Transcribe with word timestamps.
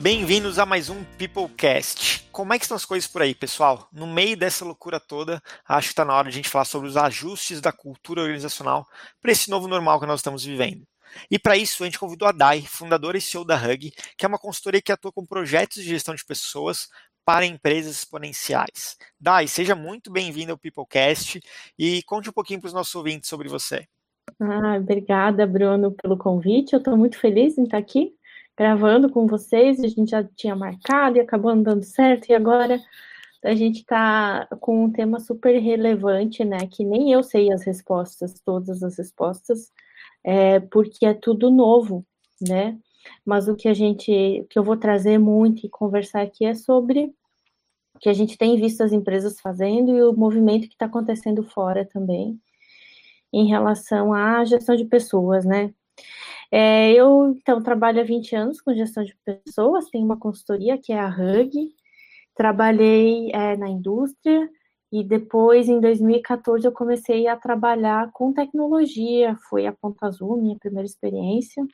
Bem-vindos 0.00 0.60
a 0.60 0.64
mais 0.64 0.88
um 0.88 1.02
Peoplecast. 1.18 2.28
Como 2.30 2.52
é 2.52 2.58
que 2.58 2.64
estão 2.64 2.76
as 2.76 2.84
coisas 2.84 3.10
por 3.10 3.20
aí, 3.20 3.34
pessoal? 3.34 3.88
No 3.92 4.06
meio 4.06 4.36
dessa 4.36 4.64
loucura 4.64 5.00
toda, 5.00 5.42
acho 5.66 5.88
que 5.88 5.92
está 5.92 6.04
na 6.04 6.14
hora 6.14 6.30
de 6.30 6.34
a 6.34 6.36
gente 6.36 6.48
falar 6.48 6.66
sobre 6.66 6.88
os 6.88 6.96
ajustes 6.96 7.60
da 7.60 7.72
cultura 7.72 8.22
organizacional 8.22 8.86
para 9.20 9.32
esse 9.32 9.50
novo 9.50 9.66
normal 9.66 9.98
que 9.98 10.06
nós 10.06 10.20
estamos 10.20 10.44
vivendo. 10.44 10.86
E 11.28 11.36
para 11.36 11.56
isso, 11.56 11.82
a 11.82 11.86
gente 11.86 11.98
convidou 11.98 12.28
a 12.28 12.32
Dai, 12.32 12.62
fundadora 12.62 13.18
e 13.18 13.20
CEO 13.20 13.44
da 13.44 13.56
Hug, 13.56 13.90
que 14.16 14.24
é 14.24 14.28
uma 14.28 14.38
consultoria 14.38 14.80
que 14.80 14.92
atua 14.92 15.10
com 15.10 15.26
projetos 15.26 15.82
de 15.82 15.88
gestão 15.88 16.14
de 16.14 16.24
pessoas 16.24 16.88
para 17.24 17.44
empresas 17.44 17.96
exponenciais. 17.96 18.96
Dai, 19.20 19.48
seja 19.48 19.74
muito 19.74 20.12
bem-vinda 20.12 20.52
ao 20.52 20.58
Peoplecast 20.58 21.40
e 21.76 22.04
conte 22.04 22.30
um 22.30 22.32
pouquinho 22.32 22.60
para 22.60 22.68
os 22.68 22.72
nossos 22.72 22.94
ouvintes 22.94 23.28
sobre 23.28 23.48
você. 23.48 23.84
Ah, 24.38 24.76
obrigada, 24.76 25.44
Bruno, 25.44 25.90
pelo 25.90 26.16
convite. 26.16 26.72
Eu 26.72 26.78
estou 26.78 26.96
muito 26.96 27.18
feliz 27.18 27.58
em 27.58 27.64
estar 27.64 27.78
aqui 27.78 28.14
gravando 28.58 29.08
com 29.08 29.24
vocês, 29.24 29.78
a 29.78 29.86
gente 29.86 30.10
já 30.10 30.24
tinha 30.24 30.56
marcado 30.56 31.16
e 31.16 31.20
acabou 31.20 31.54
não 31.54 31.62
dando 31.62 31.84
certo, 31.84 32.28
e 32.28 32.34
agora 32.34 32.82
a 33.44 33.54
gente 33.54 33.78
está 33.78 34.48
com 34.58 34.84
um 34.84 34.90
tema 34.90 35.20
super 35.20 35.56
relevante, 35.60 36.44
né? 36.44 36.66
Que 36.68 36.84
nem 36.84 37.12
eu 37.12 37.22
sei 37.22 37.52
as 37.52 37.62
respostas, 37.62 38.40
todas 38.44 38.82
as 38.82 38.98
respostas, 38.98 39.72
é, 40.24 40.58
porque 40.58 41.06
é 41.06 41.14
tudo 41.14 41.52
novo, 41.52 42.04
né? 42.40 42.76
Mas 43.24 43.46
o 43.46 43.54
que 43.54 43.68
a 43.68 43.74
gente, 43.74 44.44
que 44.50 44.58
eu 44.58 44.64
vou 44.64 44.76
trazer 44.76 45.18
muito 45.18 45.64
e 45.64 45.70
conversar 45.70 46.22
aqui 46.22 46.44
é 46.44 46.54
sobre 46.54 47.14
o 47.94 47.98
que 48.00 48.08
a 48.08 48.12
gente 48.12 48.36
tem 48.36 48.60
visto 48.60 48.82
as 48.82 48.92
empresas 48.92 49.40
fazendo 49.40 49.96
e 49.96 50.02
o 50.02 50.12
movimento 50.12 50.66
que 50.66 50.74
está 50.74 50.86
acontecendo 50.86 51.44
fora 51.44 51.84
também, 51.84 52.40
em 53.32 53.46
relação 53.46 54.12
à 54.12 54.44
gestão 54.44 54.74
de 54.74 54.84
pessoas, 54.84 55.44
né? 55.44 55.72
É, 56.50 56.92
eu, 56.92 57.34
então, 57.36 57.62
trabalho 57.62 58.00
há 58.00 58.04
20 58.04 58.34
anos 58.34 58.60
com 58.60 58.74
gestão 58.74 59.04
de 59.04 59.16
pessoas, 59.24 59.90
tenho 59.90 60.04
uma 60.04 60.18
consultoria 60.18 60.78
que 60.78 60.92
é 60.92 60.98
a 60.98 61.08
Hug, 61.08 61.52
trabalhei 62.34 63.30
é, 63.32 63.56
na 63.56 63.68
indústria 63.68 64.48
e 64.90 65.04
depois, 65.04 65.68
em 65.68 65.80
2014, 65.80 66.66
eu 66.66 66.72
comecei 66.72 67.26
a 67.26 67.36
trabalhar 67.36 68.10
com 68.12 68.32
tecnologia, 68.32 69.36
foi 69.50 69.66
a 69.66 69.72
Ponta 69.72 70.06
Azul, 70.06 70.40
minha 70.40 70.56
primeira 70.58 70.86
experiência. 70.86 71.66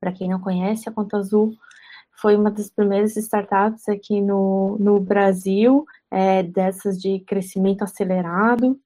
Para 0.00 0.12
quem 0.12 0.30
não 0.30 0.40
conhece, 0.40 0.88
a 0.88 0.92
Ponta 0.92 1.18
Azul 1.18 1.54
foi 2.20 2.36
uma 2.36 2.50
das 2.50 2.70
primeiras 2.70 3.16
startups 3.16 3.88
aqui 3.88 4.22
no, 4.22 4.78
no 4.78 4.98
Brasil, 5.00 5.84
é, 6.10 6.42
dessas 6.42 6.98
de 6.98 7.20
crescimento 7.20 7.82
acelerado 7.82 8.80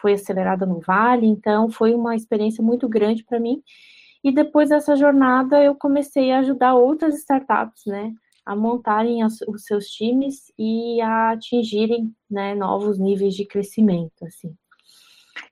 foi 0.00 0.14
acelerada 0.14 0.64
no 0.64 0.80
Vale, 0.80 1.26
então 1.26 1.68
foi 1.70 1.94
uma 1.94 2.14
experiência 2.14 2.62
muito 2.62 2.88
grande 2.88 3.24
para 3.24 3.40
mim. 3.40 3.62
E 4.22 4.32
depois 4.32 4.70
dessa 4.70 4.96
jornada, 4.96 5.62
eu 5.62 5.74
comecei 5.74 6.32
a 6.32 6.40
ajudar 6.40 6.74
outras 6.74 7.16
startups, 7.18 7.86
né, 7.86 8.12
a 8.44 8.56
montarem 8.56 9.22
as, 9.22 9.40
os 9.42 9.64
seus 9.64 9.86
times 9.86 10.52
e 10.58 11.00
a 11.00 11.30
atingirem, 11.30 12.12
né, 12.30 12.54
novos 12.54 12.98
níveis 12.98 13.34
de 13.34 13.44
crescimento, 13.44 14.24
assim. 14.24 14.54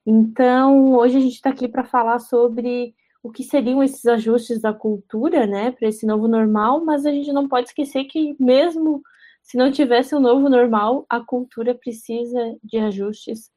Então, 0.05 0.95
hoje 0.95 1.19
a 1.19 1.21
gente 1.21 1.35
está 1.35 1.51
aqui 1.51 1.69
para 1.69 1.85
falar 1.85 2.19
sobre 2.19 2.95
o 3.23 3.31
que 3.31 3.43
seriam 3.43 3.83
esses 3.83 4.07
ajustes 4.07 4.61
da 4.61 4.73
cultura, 4.73 5.47
né, 5.47 5.73
para 5.73 5.89
esse 5.89 6.07
novo 6.07 6.29
normal, 6.29 6.85
mas 6.85 7.05
a 7.05 7.11
gente 7.11 7.33
não 7.33 7.49
pode 7.49 7.69
esquecer 7.69 8.05
que 8.05 8.37
mesmo 8.39 9.03
se 9.43 9.57
não 9.57 9.71
tivesse 9.71 10.13
um 10.15 10.21
novo 10.21 10.49
normal, 10.49 11.07
a 11.09 11.21
cultura 11.21 11.73
precisa 11.73 12.57
de 12.65 12.79
ajustes 12.79 13.49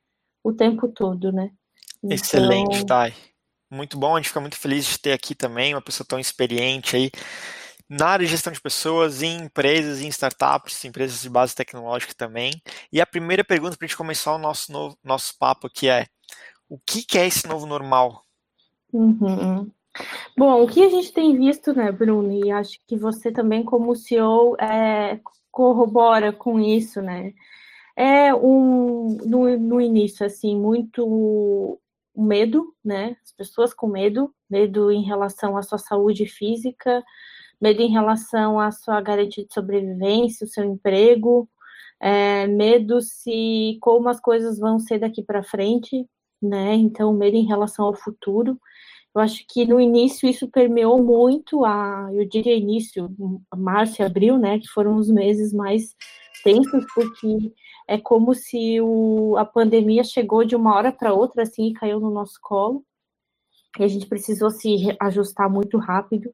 o 0.43 0.53
tempo 0.53 0.87
todo, 0.87 1.31
né? 1.31 1.51
Então... 2.03 2.15
Excelente, 2.15 2.85
Thay. 2.85 3.13
Muito 3.71 3.97
bom, 3.99 4.15
a 4.15 4.19
gente 4.19 4.29
fica 4.29 4.41
muito 4.41 4.57
feliz 4.57 4.85
de 4.85 4.97
ter 4.97 5.13
aqui 5.13 5.35
também 5.35 5.75
uma 5.75 5.81
pessoa 5.81 6.05
tão 6.07 6.19
experiente 6.19 6.95
aí 6.95 7.11
na 7.87 8.07
área 8.07 8.25
de 8.25 8.31
gestão 8.31 8.53
de 8.53 8.61
pessoas, 8.61 9.21
em 9.21 9.43
empresas, 9.43 10.01
em 10.01 10.07
startups, 10.07 10.85
empresas 10.85 11.21
de 11.21 11.29
base 11.29 11.55
tecnológica 11.55 12.13
também. 12.15 12.51
E 12.91 13.01
a 13.01 13.05
primeira 13.05 13.43
pergunta 13.43 13.75
para 13.75 13.85
a 13.85 13.87
gente 13.87 13.97
começar 13.97 14.33
o 14.33 14.37
nosso, 14.37 14.71
novo, 14.71 14.97
nosso 15.03 15.37
papo 15.37 15.67
aqui 15.67 15.87
é: 15.87 16.07
o 16.67 16.79
que, 16.79 17.03
que 17.03 17.17
é 17.17 17.27
esse 17.27 17.47
novo 17.47 17.65
normal? 17.65 18.21
Uhum. 18.93 19.69
Bom, 20.37 20.63
o 20.63 20.67
que 20.67 20.83
a 20.83 20.89
gente 20.89 21.11
tem 21.11 21.35
visto, 21.35 21.73
né, 21.73 21.91
Bruno, 21.91 22.31
e 22.45 22.51
acho 22.51 22.79
que 22.87 22.95
você 22.95 23.31
também, 23.31 23.63
como 23.63 23.95
CEO, 23.95 24.55
é, 24.59 25.19
corrobora 25.51 26.31
com 26.31 26.59
isso, 26.59 27.01
né? 27.01 27.33
é 27.99 28.33
um 28.33 28.88
no, 29.25 29.57
no 29.57 29.81
início 29.81 30.25
assim 30.25 30.57
muito 30.57 31.79
medo, 32.15 32.73
né? 32.83 33.15
As 33.23 33.31
pessoas 33.31 33.73
com 33.73 33.87
medo, 33.87 34.33
medo 34.49 34.91
em 34.91 35.03
relação 35.03 35.57
à 35.57 35.63
sua 35.63 35.77
saúde 35.77 36.25
física, 36.25 37.03
medo 37.61 37.81
em 37.81 37.91
relação 37.91 38.59
à 38.59 38.71
sua 38.71 39.01
garantia 39.01 39.45
de 39.45 39.53
sobrevivência, 39.53 40.45
o 40.45 40.49
seu 40.49 40.63
emprego, 40.63 41.49
é, 41.99 42.47
medo 42.47 43.01
se 43.01 43.77
como 43.81 44.09
as 44.09 44.19
coisas 44.19 44.57
vão 44.57 44.79
ser 44.79 44.99
daqui 44.99 45.23
para 45.23 45.43
frente, 45.43 46.07
né? 46.41 46.75
Então 46.75 47.13
medo 47.13 47.35
em 47.35 47.45
relação 47.45 47.85
ao 47.85 47.95
futuro. 47.95 48.59
Eu 49.15 49.21
acho 49.21 49.43
que 49.47 49.65
no 49.65 49.79
início 49.79 50.29
isso 50.29 50.47
permeou 50.47 51.03
muito 51.03 51.65
a, 51.65 52.09
eu 52.13 52.27
diria 52.27 52.55
início, 52.55 53.09
março 53.55 54.01
e 54.01 54.05
abril, 54.05 54.37
né? 54.37 54.59
Que 54.59 54.67
foram 54.67 54.95
os 54.97 55.09
meses 55.09 55.51
mais 55.51 55.95
tensos, 56.43 56.85
porque 56.93 57.53
é 57.89 57.97
como 57.97 58.35
se 58.35 58.79
o, 58.79 59.35
a 59.35 59.43
pandemia 59.43 60.03
chegou 60.03 60.45
de 60.45 60.55
uma 60.55 60.75
hora 60.75 60.91
para 60.91 61.11
outra, 61.11 61.41
assim, 61.41 61.69
e 61.69 61.73
caiu 61.73 61.99
no 61.99 62.11
nosso 62.11 62.39
colo. 62.39 62.85
E 63.79 63.83
a 63.83 63.87
gente 63.87 64.05
precisou 64.05 64.51
se 64.51 64.95
ajustar 65.01 65.49
muito 65.49 65.79
rápido. 65.79 66.31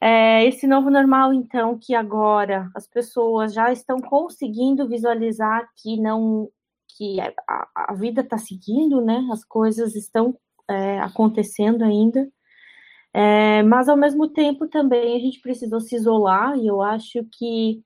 É, 0.00 0.46
esse 0.46 0.66
novo 0.66 0.90
normal, 0.90 1.34
então, 1.34 1.78
que 1.78 1.94
agora 1.94 2.70
as 2.74 2.86
pessoas 2.86 3.52
já 3.52 3.70
estão 3.70 4.00
conseguindo 4.00 4.88
visualizar 4.88 5.68
que 5.76 6.00
não 6.00 6.48
que 6.96 7.20
a, 7.20 7.68
a 7.74 7.92
vida 7.92 8.22
está 8.22 8.38
seguindo, 8.38 9.02
né? 9.02 9.28
As 9.30 9.44
coisas 9.44 9.94
estão 9.94 10.38
é, 10.70 11.00
acontecendo 11.00 11.84
ainda. 11.84 12.26
É, 13.12 13.62
mas 13.62 13.90
ao 13.90 13.96
mesmo 13.96 14.28
tempo 14.28 14.68
também 14.68 15.16
a 15.16 15.20
gente 15.20 15.40
precisou 15.40 15.80
se 15.80 15.96
isolar, 15.96 16.56
e 16.56 16.66
eu 16.66 16.80
acho 16.80 17.26
que 17.32 17.82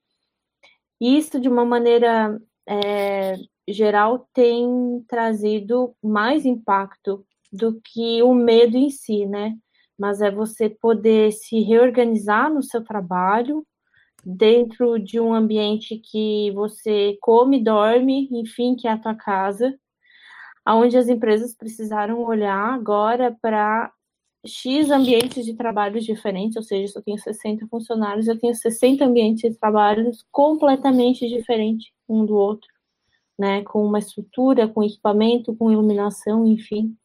isso 1.01 1.39
de 1.39 1.49
uma 1.49 1.65
maneira 1.65 2.39
é, 2.67 3.35
geral 3.67 4.27
tem 4.33 5.03
trazido 5.07 5.95
mais 6.03 6.45
impacto 6.45 7.25
do 7.51 7.79
que 7.81 8.21
o 8.23 8.33
medo 8.33 8.77
em 8.77 8.89
si, 8.89 9.25
né? 9.25 9.55
Mas 9.97 10.21
é 10.21 10.31
você 10.31 10.69
poder 10.69 11.31
se 11.31 11.59
reorganizar 11.61 12.51
no 12.51 12.63
seu 12.63 12.83
trabalho, 12.83 13.65
dentro 14.23 14.99
de 14.99 15.19
um 15.19 15.33
ambiente 15.33 15.97
que 15.97 16.51
você 16.51 17.17
come, 17.21 17.63
dorme, 17.63 18.29
enfim, 18.31 18.75
que 18.75 18.87
é 18.87 18.91
a 18.91 18.97
tua 18.97 19.15
casa, 19.15 19.75
aonde 20.65 20.97
as 20.97 21.07
empresas 21.07 21.55
precisaram 21.55 22.23
olhar 22.23 22.73
agora 22.73 23.35
para 23.41 23.91
X 24.45 24.89
ambientes 24.89 25.45
de 25.45 25.55
trabalho 25.55 25.99
diferentes, 25.99 26.55
ou 26.55 26.63
seja, 26.63 26.91
se 26.91 26.97
eu 26.97 27.03
tenho 27.03 27.17
60 27.17 27.67
funcionários, 27.67 28.27
eu 28.27 28.39
tenho 28.39 28.55
60 28.55 29.05
ambientes 29.05 29.51
de 29.51 29.59
trabalho 29.59 30.09
completamente 30.31 31.27
diferentes 31.27 31.91
um 32.13 32.25
do 32.25 32.35
outro, 32.35 32.69
né? 33.37 33.63
Com 33.63 33.85
uma 33.85 33.99
estrutura, 33.99 34.67
com 34.67 34.83
equipamento, 34.83 35.55
com 35.55 35.71
iluminação, 35.71 36.45
enfim. 36.45 36.95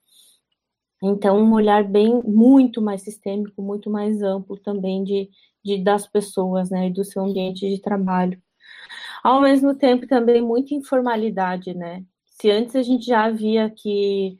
Então, 1.03 1.39
um 1.39 1.53
olhar 1.53 1.85
bem, 1.85 2.23
muito 2.25 2.81
mais 2.81 3.03
sistêmico, 3.03 3.63
muito 3.63 3.91
mais 3.91 4.23
amplo 4.23 4.57
também 4.59 5.05
de, 5.05 5.31
de 5.65 5.83
das 5.83 6.07
pessoas, 6.07 6.71
né? 6.71 6.89
E 6.89 6.93
do 6.93 7.05
seu 7.05 7.23
ambiente 7.25 7.69
de 7.69 7.81
trabalho. 7.81 8.41
Ao 9.23 9.41
mesmo 9.41 9.75
tempo, 9.75 10.07
também 10.07 10.41
muita 10.41 10.75
informalidade, 10.75 11.75
né? 11.75 12.05
Se 12.25 12.51
antes 12.51 12.77
a 12.77 12.83
gente 12.83 13.07
já 13.07 13.31
via 13.31 13.71
que 13.71 14.39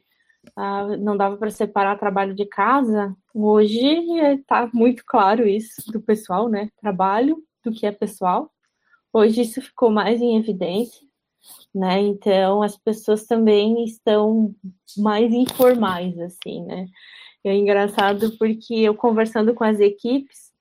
ah, 0.55 0.97
não 0.97 1.17
dava 1.17 1.37
para 1.37 1.49
separar 1.49 1.99
trabalho 1.99 2.33
de 2.33 2.45
casa, 2.45 3.15
hoje 3.33 3.85
está 4.33 4.69
muito 4.73 5.03
claro 5.05 5.47
isso 5.47 5.91
do 5.91 6.01
pessoal, 6.01 6.47
né? 6.49 6.69
Trabalho 6.79 7.43
do 7.63 7.71
que 7.71 7.85
é 7.85 7.91
pessoal. 7.91 8.51
Hoje 9.17 9.41
isso 9.41 9.59
ficou 9.63 9.89
mais 9.89 10.21
em 10.21 10.37
evidência, 10.37 11.01
né? 11.73 11.99
Então 12.01 12.61
as 12.61 12.77
pessoas 12.77 13.25
também 13.25 13.83
estão 13.83 14.53
mais 14.95 15.33
informais, 15.33 16.15
assim, 16.19 16.63
né? 16.63 16.85
É 17.43 17.55
engraçado 17.55 18.37
porque 18.37 18.75
eu 18.75 18.93
conversando 18.93 19.55
com 19.55 19.63
as 19.63 19.79
equipes, 19.79 20.51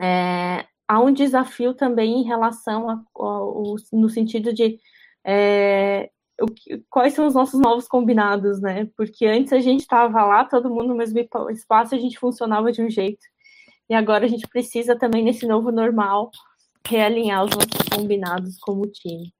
é, 0.00 0.64
há 0.88 0.98
um 0.98 1.12
desafio 1.12 1.74
também 1.74 2.20
em 2.20 2.24
relação 2.24 2.88
a, 2.88 2.94
a, 2.94 3.26
a 3.26 3.76
no 3.92 4.08
sentido 4.08 4.50
de 4.54 4.78
é, 5.22 6.10
quais 6.88 7.12
são 7.12 7.26
os 7.26 7.34
nossos 7.34 7.60
novos 7.60 7.86
combinados, 7.86 8.62
né? 8.62 8.88
Porque 8.96 9.26
antes 9.26 9.52
a 9.52 9.60
gente 9.60 9.80
estava 9.80 10.24
lá, 10.24 10.42
todo 10.46 10.70
mundo 10.70 10.86
no 10.88 10.94
mesmo 10.94 11.18
espaço, 11.50 11.94
a 11.94 11.98
gente 11.98 12.18
funcionava 12.18 12.72
de 12.72 12.80
um 12.80 12.88
jeito. 12.88 13.26
E 13.90 13.94
agora 13.94 14.24
a 14.24 14.28
gente 14.28 14.48
precisa 14.48 14.96
também, 14.98 15.22
nesse 15.22 15.46
novo 15.46 15.70
normal, 15.70 16.30
realinhar 16.86 17.44
os 17.44 17.50
nossos 17.50 17.88
combinados 17.88 18.58
como 18.58 18.86
time. 18.86 19.32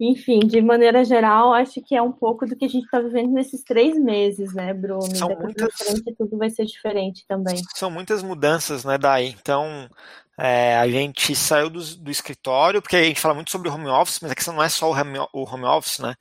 Enfim, 0.00 0.38
de 0.40 0.60
maneira 0.60 1.04
geral, 1.04 1.52
acho 1.52 1.82
que 1.82 1.96
é 1.96 2.00
um 2.00 2.12
pouco 2.12 2.46
do 2.46 2.54
que 2.54 2.66
a 2.66 2.68
gente 2.68 2.84
está 2.84 3.00
vivendo 3.00 3.32
nesses 3.32 3.64
três 3.64 3.98
meses, 3.98 4.54
né, 4.54 4.72
Bruno? 4.72 5.14
São 5.16 5.28
muitas... 5.28 5.74
frente, 5.74 6.14
tudo 6.16 6.38
vai 6.38 6.48
ser 6.50 6.66
diferente 6.66 7.24
também. 7.26 7.56
São 7.74 7.90
muitas 7.90 8.22
mudanças, 8.22 8.84
né, 8.84 8.96
Dai? 8.96 9.26
Então, 9.26 9.90
é, 10.38 10.76
a 10.76 10.88
gente 10.88 11.34
saiu 11.34 11.68
do, 11.68 11.82
do, 11.96 12.12
escritório, 12.12 12.80
porque 12.80 12.94
a 12.94 13.02
gente 13.02 13.20
fala 13.20 13.34
muito 13.34 13.50
sobre 13.50 13.68
home 13.68 13.88
office, 13.88 14.20
mas 14.22 14.30
a 14.30 14.36
questão 14.36 14.54
não 14.54 14.62
é 14.62 14.68
só 14.68 14.88
o 14.88 14.94
home, 14.94 15.18
o 15.32 15.42
home 15.42 15.64
office, 15.64 15.98
né? 15.98 16.14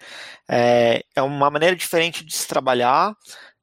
É, 0.50 1.04
é, 1.16 1.22
uma 1.22 1.52
maneira 1.52 1.76
diferente 1.76 2.26
de 2.26 2.34
se 2.34 2.48
trabalhar. 2.48 3.16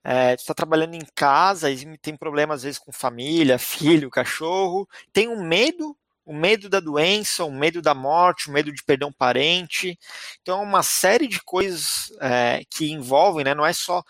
É, 0.04 0.36
tu 0.36 0.40
está 0.40 0.54
trabalhando 0.54 0.94
em 0.94 1.04
casa 1.12 1.68
e 1.72 1.98
tem 1.98 2.16
problemas 2.16 2.58
às 2.58 2.62
vezes 2.62 2.78
com 2.78 2.92
família, 2.92 3.58
filho, 3.58 4.10
cachorro, 4.10 4.86
tem 5.12 5.26
um 5.26 5.42
medo 5.42 5.96
o 6.24 6.34
medo 6.34 6.68
da 6.68 6.80
doença, 6.80 7.44
o 7.44 7.52
medo 7.52 7.82
da 7.82 7.94
morte, 7.94 8.48
o 8.48 8.52
medo 8.52 8.72
de 8.72 8.82
perder 8.82 9.04
um 9.04 9.12
parente. 9.12 9.98
Então, 10.42 10.60
é 10.60 10.62
uma 10.62 10.82
série 10.82 11.26
de 11.28 11.40
coisas 11.42 12.12
é, 12.20 12.62
que 12.70 12.90
envolvem, 12.90 13.44
né? 13.44 13.54
Não 13.54 13.66
é 13.66 13.72
só 13.72 14.02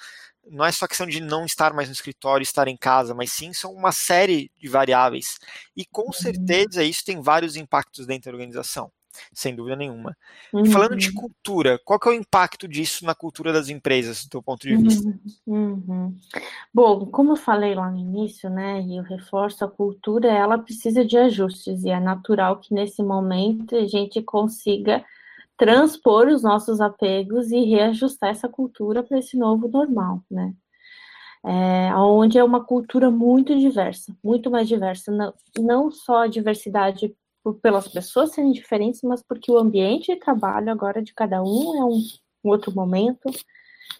não 0.46 0.64
é 0.64 0.70
só 0.70 0.86
questão 0.86 1.06
de 1.06 1.20
não 1.20 1.46
estar 1.46 1.72
mais 1.72 1.88
no 1.88 1.94
escritório, 1.94 2.42
estar 2.42 2.68
em 2.68 2.76
casa, 2.76 3.14
mas 3.14 3.32
sim 3.32 3.54
são 3.54 3.72
uma 3.72 3.92
série 3.92 4.50
de 4.58 4.68
variáveis. 4.68 5.38
E 5.74 5.86
com 5.86 6.06
uhum. 6.06 6.12
certeza 6.12 6.84
isso 6.84 7.02
tem 7.04 7.22
vários 7.22 7.56
impactos 7.56 8.06
dentro 8.06 8.30
da 8.30 8.36
organização 8.36 8.92
sem 9.32 9.54
dúvida 9.54 9.76
nenhuma. 9.76 10.16
Uhum. 10.52 10.64
Falando 10.66 10.96
de 10.96 11.12
cultura, 11.12 11.80
qual 11.84 11.98
que 11.98 12.08
é 12.08 12.12
o 12.12 12.14
impacto 12.14 12.68
disso 12.68 13.04
na 13.04 13.14
cultura 13.14 13.52
das 13.52 13.68
empresas, 13.68 14.24
do 14.24 14.30
teu 14.30 14.42
ponto 14.42 14.66
de 14.66 14.76
vista? 14.76 15.08
Uhum. 15.46 15.82
Uhum. 15.86 16.16
Bom, 16.72 17.06
como 17.06 17.32
eu 17.32 17.36
falei 17.36 17.74
lá 17.74 17.90
no 17.90 17.98
início, 17.98 18.50
né, 18.50 18.80
e 18.82 18.96
eu 18.96 19.02
reforço, 19.02 19.64
a 19.64 19.68
cultura, 19.68 20.28
ela 20.28 20.58
precisa 20.58 21.04
de 21.04 21.16
ajustes, 21.16 21.84
e 21.84 21.90
é 21.90 22.00
natural 22.00 22.58
que 22.58 22.74
nesse 22.74 23.02
momento 23.02 23.76
a 23.76 23.86
gente 23.86 24.22
consiga 24.22 25.04
transpor 25.56 26.26
os 26.28 26.42
nossos 26.42 26.80
apegos 26.80 27.50
e 27.50 27.60
reajustar 27.64 28.30
essa 28.30 28.48
cultura 28.48 29.02
para 29.02 29.18
esse 29.18 29.36
novo 29.36 29.68
normal, 29.68 30.22
né? 30.30 30.52
É, 31.46 31.94
onde 31.96 32.38
é 32.38 32.42
uma 32.44 32.64
cultura 32.64 33.10
muito 33.10 33.54
diversa, 33.58 34.16
muito 34.24 34.50
mais 34.50 34.66
diversa, 34.66 35.12
não, 35.12 35.34
não 35.58 35.90
só 35.90 36.22
a 36.22 36.26
diversidade 36.26 37.14
pelas 37.52 37.88
pessoas 37.88 38.32
serem 38.32 38.52
diferentes, 38.52 39.00
mas 39.02 39.22
porque 39.22 39.50
o 39.50 39.58
ambiente 39.58 40.12
de 40.12 40.18
trabalho 40.18 40.70
agora 40.70 41.02
de 41.02 41.12
cada 41.12 41.42
um 41.42 41.76
é 41.76 41.84
um, 41.84 41.98
um 42.44 42.48
outro 42.48 42.74
momento. 42.74 43.30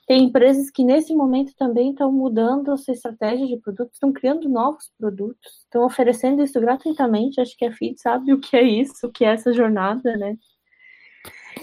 Tem 0.06 0.25
empresas 0.25 0.70
que 0.70 0.85
nesse 0.85 1.14
momento 1.14 1.55
também 1.56 1.91
estão 1.91 2.11
mudando 2.11 2.73
a 2.73 2.76
sua 2.76 2.94
estratégia 2.94 3.46
de 3.46 3.58
produtos, 3.58 3.94
estão 3.94 4.12
criando 4.12 4.49
novos 4.49 4.91
produtos, 4.99 5.62
estão 5.64 5.85
oferecendo 5.85 6.43
isso 6.43 6.61
gratuitamente. 6.61 7.41
Acho 7.41 7.56
que 7.56 7.64
a 7.64 7.73
FIT 7.73 8.00
sabe 8.00 8.32
o 8.32 8.41
que 8.41 8.56
é 8.56 8.62
isso, 8.62 9.06
o 9.06 9.12
que 9.12 9.25
é 9.25 9.32
essa 9.32 9.52
jornada, 9.52 10.17
né? 10.17 10.37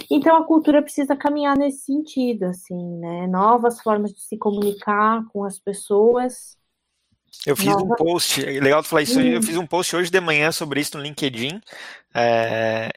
Então 0.10 0.36
a 0.36 0.46
cultura 0.46 0.82
precisa 0.82 1.16
caminhar 1.16 1.58
nesse 1.58 1.86
sentido, 1.86 2.44
assim, 2.44 2.98
né? 2.98 3.28
Novas 3.28 3.82
formas 3.82 4.12
de 4.14 4.22
se 4.22 4.38
comunicar 4.38 5.26
com 5.32 5.44
as 5.44 5.60
pessoas, 5.60 6.58
eu 7.46 7.56
fiz 7.56 7.68
Nova. 7.68 7.84
um 7.84 7.96
post, 7.96 8.46
é 8.46 8.60
legal 8.60 8.84
tu 8.84 8.90
falar 8.90 9.02
isso, 9.02 9.20
eu 9.20 9.42
fiz 9.42 9.58
um 9.58 9.66
post 9.66 9.96
hoje 9.96 10.12
de 10.12 10.20
manhã 10.20 10.52
sobre 10.52 10.80
isso 10.80 10.96
no 10.98 11.04
LinkedIn, 11.04 11.62
é, 12.14 12.91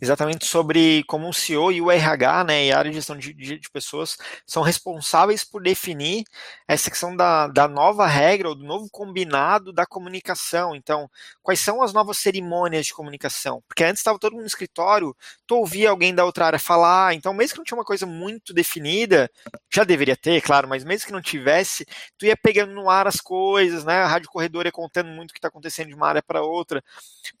exatamente 0.00 0.46
sobre 0.46 1.04
como 1.04 1.28
o 1.28 1.32
CEO 1.32 1.72
e 1.72 1.80
o 1.80 1.90
RH, 1.90 2.44
né, 2.44 2.66
e 2.66 2.72
a 2.72 2.78
área 2.78 2.90
de 2.90 2.96
gestão 2.96 3.16
de, 3.16 3.32
de, 3.34 3.58
de, 3.58 3.70
pessoas 3.70 4.16
são 4.46 4.62
responsáveis 4.62 5.44
por 5.44 5.62
definir 5.62 6.24
essa 6.66 6.90
questão 6.90 7.14
da, 7.14 7.46
da 7.48 7.68
nova 7.68 8.06
regra 8.06 8.48
ou 8.48 8.54
do 8.54 8.64
novo 8.64 8.88
combinado 8.90 9.72
da 9.72 9.86
comunicação. 9.86 10.74
Então, 10.74 11.10
quais 11.42 11.60
são 11.60 11.82
as 11.82 11.92
novas 11.92 12.18
cerimônias 12.18 12.86
de 12.86 12.94
comunicação? 12.94 13.62
Porque 13.68 13.84
antes 13.84 14.00
estava 14.00 14.18
todo 14.18 14.32
mundo 14.32 14.42
no 14.42 14.46
escritório, 14.46 15.14
tu 15.46 15.56
ouvia 15.56 15.90
alguém 15.90 16.14
da 16.14 16.24
outra 16.24 16.46
área 16.46 16.58
falar, 16.58 17.14
então 17.14 17.34
mesmo 17.34 17.54
que 17.54 17.58
não 17.58 17.64
tinha 17.64 17.78
uma 17.78 17.84
coisa 17.84 18.06
muito 18.06 18.52
definida, 18.54 19.30
já 19.72 19.84
deveria 19.84 20.16
ter, 20.16 20.40
claro, 20.40 20.68
mas 20.68 20.84
mesmo 20.84 21.06
que 21.06 21.12
não 21.12 21.22
tivesse, 21.22 21.86
tu 22.18 22.26
ia 22.26 22.36
pegando 22.36 22.72
no 22.72 22.88
ar 22.88 23.06
as 23.06 23.20
coisas, 23.20 23.84
né, 23.84 24.02
a 24.02 24.06
rádio 24.06 24.28
corredor 24.28 24.66
ia 24.66 24.72
contando 24.72 25.08
muito 25.08 25.30
o 25.30 25.32
que 25.34 25.38
está 25.38 25.48
acontecendo 25.48 25.88
de 25.88 25.94
uma 25.94 26.08
área 26.08 26.22
para 26.22 26.42
outra. 26.42 26.82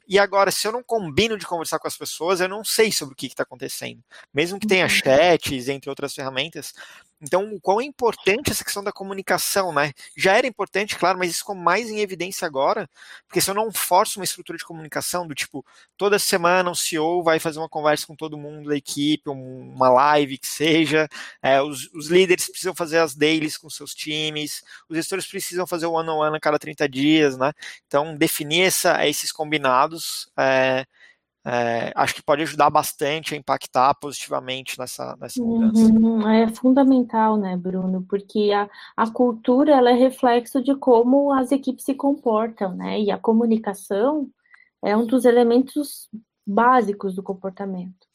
E 0.06 0.18
agora, 0.18 0.50
se 0.50 0.66
eu 0.66 0.72
não 0.72 0.82
combino 0.82 1.38
de 1.38 1.46
conversar 1.46 1.78
com 1.78 1.86
as 1.86 1.96
pessoas, 1.96 2.09
eu 2.40 2.48
não 2.48 2.64
sei 2.64 2.90
sobre 2.92 3.12
o 3.12 3.16
que 3.16 3.26
está 3.26 3.42
acontecendo. 3.42 4.02
Mesmo 4.32 4.58
que 4.58 4.66
tenha 4.66 4.84
uhum. 4.84 4.90
chats, 4.90 5.68
entre 5.68 5.90
outras 5.90 6.14
ferramentas, 6.14 6.72
então, 7.22 7.52
o 7.52 7.60
quão 7.60 7.80
é 7.80 7.84
importante 7.84 8.50
essa 8.50 8.64
questão 8.64 8.82
da 8.82 8.90
comunicação, 8.90 9.72
né? 9.74 9.92
Já 10.16 10.38
era 10.38 10.46
importante, 10.46 10.96
claro, 10.96 11.18
mas 11.18 11.30
isso 11.30 11.40
ficou 11.40 11.54
mais 11.54 11.90
em 11.90 12.00
evidência 12.00 12.46
agora, 12.46 12.88
porque 13.26 13.42
se 13.42 13.50
eu 13.50 13.54
não 13.54 13.70
forço 13.70 14.18
uma 14.18 14.24
estrutura 14.24 14.56
de 14.56 14.64
comunicação 14.64 15.26
do 15.26 15.34
tipo, 15.34 15.64
toda 15.98 16.18
semana 16.18 16.70
o 16.70 16.74
CEO 16.74 17.22
vai 17.22 17.38
fazer 17.38 17.58
uma 17.58 17.68
conversa 17.68 18.06
com 18.06 18.16
todo 18.16 18.38
mundo 18.38 18.70
da 18.70 18.76
equipe, 18.76 19.28
uma 19.28 19.90
live 19.90 20.38
que 20.38 20.46
seja, 20.46 21.06
é, 21.42 21.60
os, 21.60 21.90
os, 21.92 22.08
líderes 22.08 22.48
precisam 22.48 22.74
fazer 22.74 22.98
as 22.98 23.14
dailies 23.14 23.58
com 23.58 23.68
seus 23.68 23.94
times, 23.94 24.62
os 24.88 24.96
gestores 24.96 25.26
precisam 25.26 25.66
fazer 25.66 25.86
o 25.86 25.92
one-on-one 25.92 26.30
-on 26.30 26.32
-one 26.32 26.36
a 26.38 26.40
cada 26.40 26.58
30 26.58 26.88
dias, 26.88 27.36
né? 27.36 27.52
Então, 27.86 28.16
definir 28.16 28.62
essa, 28.62 29.06
esses 29.06 29.30
combinados 29.30 30.30
é, 30.38 30.86
é, 31.44 31.90
acho 31.94 32.14
que 32.14 32.22
pode 32.22 32.42
ajudar 32.42 32.68
bastante 32.68 33.34
a 33.34 33.36
impactar 33.36 33.94
positivamente 33.94 34.78
nessa, 34.78 35.16
nessa 35.18 35.42
mudança. 35.42 35.80
Uhum, 35.80 36.28
é 36.28 36.48
fundamental, 36.48 37.36
né, 37.36 37.56
Bruno? 37.56 38.04
Porque 38.08 38.50
a, 38.52 38.68
a 38.96 39.10
cultura 39.10 39.72
ela 39.72 39.90
é 39.90 39.94
reflexo 39.94 40.62
de 40.62 40.74
como 40.74 41.32
as 41.32 41.50
equipes 41.50 41.84
se 41.84 41.94
comportam, 41.94 42.74
né? 42.74 43.00
E 43.00 43.10
a 43.10 43.16
comunicação 43.18 44.28
é 44.84 44.94
um 44.96 45.06
dos 45.06 45.24
elementos 45.24 46.10
básicos 46.46 47.14
do 47.14 47.22
comportamento. 47.22 48.10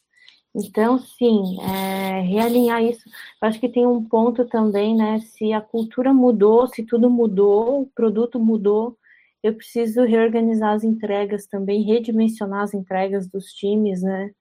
Então, 0.54 1.00
sim, 1.00 1.60
é, 1.62 2.21
realinhar 2.21 2.81
isso. 2.81 3.10
Eu 3.42 3.48
acho 3.48 3.60
que 3.60 3.68
tem 3.68 3.86
um 3.86 4.04
ponto 4.04 4.45
também, 4.45 4.95
né? 4.95 5.19
Se 5.19 5.51
a 5.51 5.60
cultura 5.60 6.13
mudou, 6.13 6.68
se 6.68 6.83
tudo 6.83 7.10
mudou, 7.10 7.81
o 7.81 7.88
produto 7.88 8.39
mudou, 8.39 8.98
eu 9.45 9.53
preciso 9.53 10.01
reorganizar 10.03 10.74
as 10.74 10.83
entregas 10.83 11.45
também, 11.45 11.83
redimensionar 11.83 12.63
as 12.63 12.74
entregas 12.74 13.27
dos 13.27 13.53
times, 13.53 14.02
né? 14.02 14.31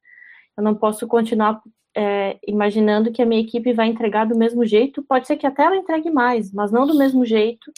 Eu 0.56 0.64
não 0.64 0.74
posso 0.74 1.06
continuar 1.06 1.60
é, 1.94 2.38
imaginando 2.46 3.12
que 3.12 3.20
a 3.20 3.26
minha 3.26 3.42
equipe 3.42 3.74
vai 3.74 3.88
entregar 3.88 4.24
do 4.24 4.34
mesmo 4.34 4.64
jeito. 4.64 5.02
Pode 5.02 5.26
ser 5.26 5.36
que 5.36 5.46
até 5.46 5.62
ela 5.62 5.76
entregue 5.76 6.10
mais, 6.10 6.50
mas 6.50 6.72
não 6.72 6.86
do 6.86 6.96
mesmo 6.96 7.22
jeito, 7.26 7.70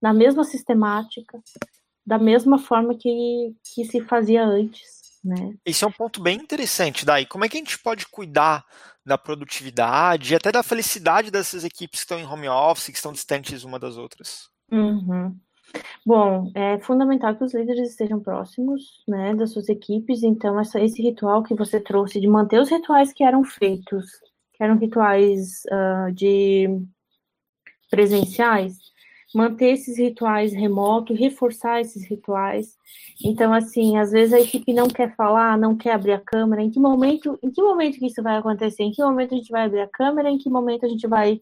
na 0.00 0.12
mesma 0.12 0.42
sistemática, 0.42 1.40
da 2.04 2.18
mesma 2.18 2.58
forma 2.58 2.96
que, 2.96 3.54
que 3.72 3.84
se 3.84 4.00
fazia 4.00 4.44
antes. 4.44 5.20
Né? 5.24 5.54
Esse 5.64 5.84
é 5.84 5.86
um 5.86 5.92
ponto 5.92 6.20
bem 6.20 6.36
interessante, 6.36 7.06
Daí. 7.06 7.26
Como 7.26 7.44
é 7.44 7.48
que 7.48 7.56
a 7.56 7.60
gente 7.60 7.78
pode 7.78 8.08
cuidar 8.08 8.64
da 9.06 9.16
produtividade 9.16 10.32
e 10.32 10.36
até 10.36 10.50
da 10.50 10.64
felicidade 10.64 11.30
dessas 11.30 11.62
equipes 11.62 12.00
que 12.00 12.04
estão 12.04 12.18
em 12.18 12.26
home 12.26 12.48
office, 12.48 12.88
que 12.88 12.96
estão 12.96 13.12
distantes 13.12 13.62
uma 13.62 13.78
das 13.78 13.96
outras? 13.96 14.50
Uhum. 14.68 15.38
Bom, 16.04 16.50
é 16.54 16.78
fundamental 16.80 17.36
que 17.36 17.44
os 17.44 17.54
líderes 17.54 17.90
estejam 17.90 18.20
próximos, 18.20 19.02
né, 19.06 19.34
das 19.34 19.52
suas 19.52 19.68
equipes. 19.68 20.22
Então, 20.22 20.58
essa, 20.58 20.80
esse 20.80 21.00
ritual 21.00 21.42
que 21.42 21.54
você 21.54 21.80
trouxe 21.80 22.20
de 22.20 22.26
manter 22.26 22.60
os 22.60 22.68
rituais 22.68 23.12
que 23.12 23.22
eram 23.22 23.44
feitos, 23.44 24.04
que 24.52 24.62
eram 24.62 24.76
rituais 24.76 25.62
uh, 25.66 26.12
de 26.12 26.68
presenciais, 27.90 28.78
manter 29.34 29.72
esses 29.72 29.98
rituais 29.98 30.52
remotos, 30.52 31.18
reforçar 31.18 31.80
esses 31.80 32.04
rituais. 32.08 32.76
Então, 33.24 33.52
assim, 33.52 33.96
às 33.98 34.10
vezes 34.10 34.34
a 34.34 34.40
equipe 34.40 34.72
não 34.72 34.88
quer 34.88 35.14
falar, 35.14 35.56
não 35.58 35.76
quer 35.76 35.92
abrir 35.92 36.12
a 36.12 36.20
câmera. 36.20 36.62
Em 36.62 36.70
que 36.70 36.80
momento, 36.80 37.38
em 37.42 37.50
que 37.50 37.62
momento 37.62 37.98
que 37.98 38.06
isso 38.06 38.22
vai 38.22 38.36
acontecer? 38.36 38.82
Em 38.82 38.92
que 38.92 39.02
momento 39.02 39.34
a 39.34 39.36
gente 39.36 39.50
vai 39.50 39.64
abrir 39.66 39.80
a 39.80 39.88
câmera? 39.88 40.30
Em 40.30 40.38
que 40.38 40.50
momento 40.50 40.84
a 40.84 40.88
gente 40.88 41.06
vai 41.06 41.40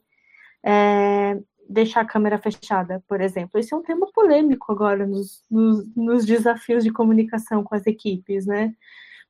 é, 0.65 1.41
deixar 1.71 2.01
a 2.01 2.07
câmera 2.07 2.37
fechada, 2.37 3.03
por 3.07 3.21
exemplo. 3.21 3.59
Esse 3.59 3.73
é 3.73 3.77
um 3.77 3.83
tema 3.83 4.09
polêmico 4.13 4.73
agora 4.73 5.07
nos, 5.07 5.45
nos, 5.49 5.87
nos 5.95 6.27
desafios 6.27 6.83
de 6.83 6.93
comunicação 6.93 7.63
com 7.63 7.75
as 7.75 7.87
equipes, 7.87 8.45
né? 8.45 8.75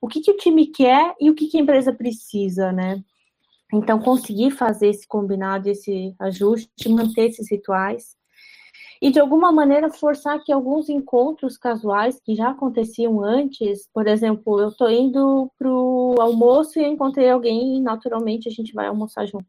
O 0.00 0.08
que, 0.08 0.20
que 0.22 0.30
o 0.30 0.36
time 0.36 0.66
quer 0.66 1.14
e 1.20 1.28
o 1.28 1.34
que, 1.34 1.48
que 1.48 1.58
a 1.58 1.60
empresa 1.60 1.92
precisa, 1.92 2.72
né? 2.72 3.04
Então, 3.72 4.00
conseguir 4.00 4.50
fazer 4.52 4.88
esse 4.88 5.06
combinado, 5.06 5.68
esse 5.68 6.14
ajuste, 6.18 6.88
manter 6.88 7.28
esses 7.28 7.50
rituais 7.50 8.16
e, 9.02 9.10
de 9.10 9.20
alguma 9.20 9.52
maneira, 9.52 9.90
forçar 9.90 10.42
que 10.42 10.50
alguns 10.50 10.88
encontros 10.88 11.58
casuais 11.58 12.18
que 12.20 12.34
já 12.34 12.50
aconteciam 12.50 13.22
antes, 13.22 13.86
por 13.92 14.06
exemplo, 14.06 14.60
eu 14.60 14.68
estou 14.68 14.90
indo 14.90 15.50
para 15.58 15.70
o 15.70 16.16
almoço 16.18 16.78
e 16.78 16.86
encontrei 16.86 17.28
alguém 17.28 17.76
e, 17.76 17.80
naturalmente, 17.80 18.48
a 18.48 18.52
gente 18.52 18.72
vai 18.72 18.86
almoçar 18.86 19.26
junto 19.26 19.46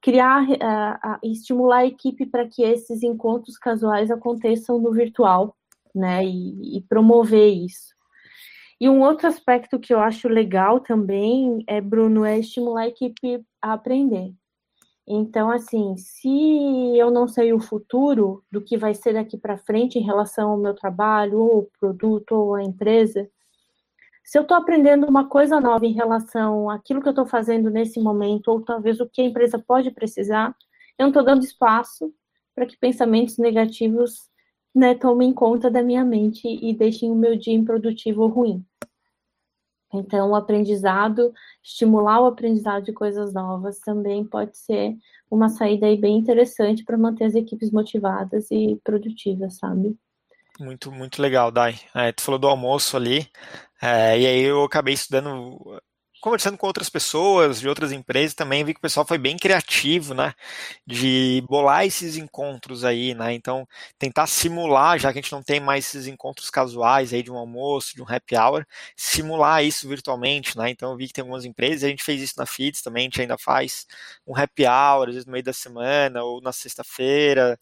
criar 0.00 0.44
uh, 0.44 1.18
estimular 1.22 1.78
a 1.78 1.86
equipe 1.86 2.26
para 2.26 2.48
que 2.48 2.62
esses 2.62 3.02
encontros 3.02 3.58
casuais 3.58 4.10
aconteçam 4.10 4.78
no 4.78 4.92
virtual, 4.92 5.56
né, 5.94 6.24
e, 6.24 6.76
e, 6.76 6.80
promover 6.82 7.52
isso. 7.52 7.94
E 8.80 8.88
um 8.88 9.00
outro 9.00 9.26
aspecto 9.26 9.78
que 9.78 9.92
eu 9.92 9.98
acho 9.98 10.28
legal 10.28 10.78
também, 10.78 11.64
é, 11.66 11.80
Bruno, 11.80 12.24
é 12.24 12.38
estimular 12.38 12.82
a 12.82 12.88
equipe 12.88 13.42
a 13.60 13.72
aprender. 13.72 14.32
Então, 15.10 15.50
assim, 15.50 15.96
se 15.96 16.28
eu 16.98 17.10
não 17.10 17.26
sei 17.26 17.52
o 17.52 17.58
futuro 17.58 18.44
do 18.52 18.60
que 18.60 18.76
vai 18.76 18.94
ser 18.94 19.14
daqui 19.14 19.38
para 19.38 19.56
frente 19.56 19.98
em 19.98 20.02
relação 20.02 20.50
ao 20.50 20.58
meu 20.58 20.74
trabalho, 20.74 21.38
ou 21.40 21.70
produto, 21.80 22.32
ou 22.32 22.54
a 22.54 22.62
empresa, 22.62 23.28
se 24.28 24.36
eu 24.36 24.42
estou 24.42 24.58
aprendendo 24.58 25.06
uma 25.06 25.26
coisa 25.26 25.58
nova 25.58 25.86
em 25.86 25.92
relação 25.94 26.68
àquilo 26.68 27.00
que 27.00 27.08
eu 27.08 27.12
estou 27.12 27.24
fazendo 27.24 27.70
nesse 27.70 27.98
momento, 27.98 28.48
ou 28.48 28.60
talvez 28.60 29.00
o 29.00 29.08
que 29.08 29.22
a 29.22 29.24
empresa 29.24 29.58
pode 29.58 29.90
precisar, 29.90 30.54
eu 30.98 31.04
não 31.04 31.08
estou 31.08 31.24
dando 31.24 31.42
espaço 31.42 32.12
para 32.54 32.66
que 32.66 32.76
pensamentos 32.76 33.38
negativos 33.38 34.28
né, 34.74 34.94
tomem 34.94 35.32
conta 35.32 35.70
da 35.70 35.82
minha 35.82 36.04
mente 36.04 36.46
e 36.46 36.74
deixem 36.74 37.10
o 37.10 37.14
meu 37.14 37.38
dia 37.38 37.54
improdutivo 37.54 38.20
ou 38.20 38.28
ruim. 38.28 38.62
Então, 39.94 40.32
o 40.32 40.34
aprendizado, 40.34 41.32
estimular 41.64 42.20
o 42.20 42.26
aprendizado 42.26 42.84
de 42.84 42.92
coisas 42.92 43.32
novas 43.32 43.80
também 43.80 44.26
pode 44.26 44.58
ser 44.58 44.94
uma 45.30 45.48
saída 45.48 45.86
aí 45.86 45.96
bem 45.96 46.18
interessante 46.18 46.84
para 46.84 46.98
manter 46.98 47.24
as 47.24 47.34
equipes 47.34 47.70
motivadas 47.70 48.50
e 48.50 48.78
produtivas, 48.84 49.56
sabe? 49.56 49.98
Muito, 50.58 50.90
muito 50.90 51.22
legal, 51.22 51.50
Dai. 51.52 51.78
É, 51.94 52.10
tu 52.12 52.22
falou 52.22 52.38
do 52.38 52.48
almoço 52.48 52.96
ali, 52.96 53.30
é, 53.80 54.18
e 54.18 54.26
aí 54.26 54.40
eu 54.42 54.64
acabei 54.64 54.94
estudando 54.94 55.80
conversando 56.20 56.58
com 56.58 56.66
outras 56.66 56.90
pessoas 56.90 57.60
de 57.60 57.68
outras 57.68 57.92
empresas 57.92 58.34
também 58.34 58.64
vi 58.64 58.74
que 58.74 58.78
o 58.78 58.82
pessoal 58.82 59.06
foi 59.06 59.18
bem 59.18 59.36
criativo, 59.38 60.14
né, 60.14 60.34
de 60.86 61.40
bolar 61.48 61.84
esses 61.86 62.16
encontros 62.16 62.84
aí, 62.84 63.14
né, 63.14 63.32
então 63.34 63.66
tentar 63.98 64.26
simular, 64.26 64.98
já 64.98 65.12
que 65.12 65.18
a 65.20 65.22
gente 65.22 65.30
não 65.32 65.42
tem 65.44 65.60
mais 65.60 65.86
esses 65.86 66.08
encontros 66.08 66.50
casuais 66.50 67.12
aí 67.14 67.22
de 67.22 67.30
um 67.30 67.36
almoço, 67.36 67.94
de 67.94 68.02
um 68.02 68.06
happy 68.08 68.36
hour, 68.36 68.66
simular 68.96 69.64
isso 69.64 69.88
virtualmente, 69.88 70.58
né, 70.58 70.70
então 70.70 70.90
eu 70.90 70.96
vi 70.96 71.06
que 71.06 71.12
tem 71.12 71.22
algumas 71.22 71.44
empresas, 71.44 71.84
a 71.84 71.88
gente 71.88 72.02
fez 72.02 72.20
isso 72.20 72.34
na 72.38 72.46
Feeds 72.46 72.82
também, 72.82 73.02
a 73.02 73.04
gente 73.04 73.20
ainda 73.20 73.38
faz 73.38 73.86
um 74.26 74.36
happy 74.36 74.64
hour, 74.66 75.08
às 75.08 75.14
vezes 75.14 75.26
no 75.26 75.32
meio 75.32 75.44
da 75.44 75.52
semana 75.52 76.24
ou 76.24 76.40
na 76.42 76.52
sexta-feira, 76.52 77.58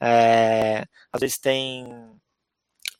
é, 0.00 0.84
às 1.12 1.20
vezes 1.20 1.38
tem 1.38 1.86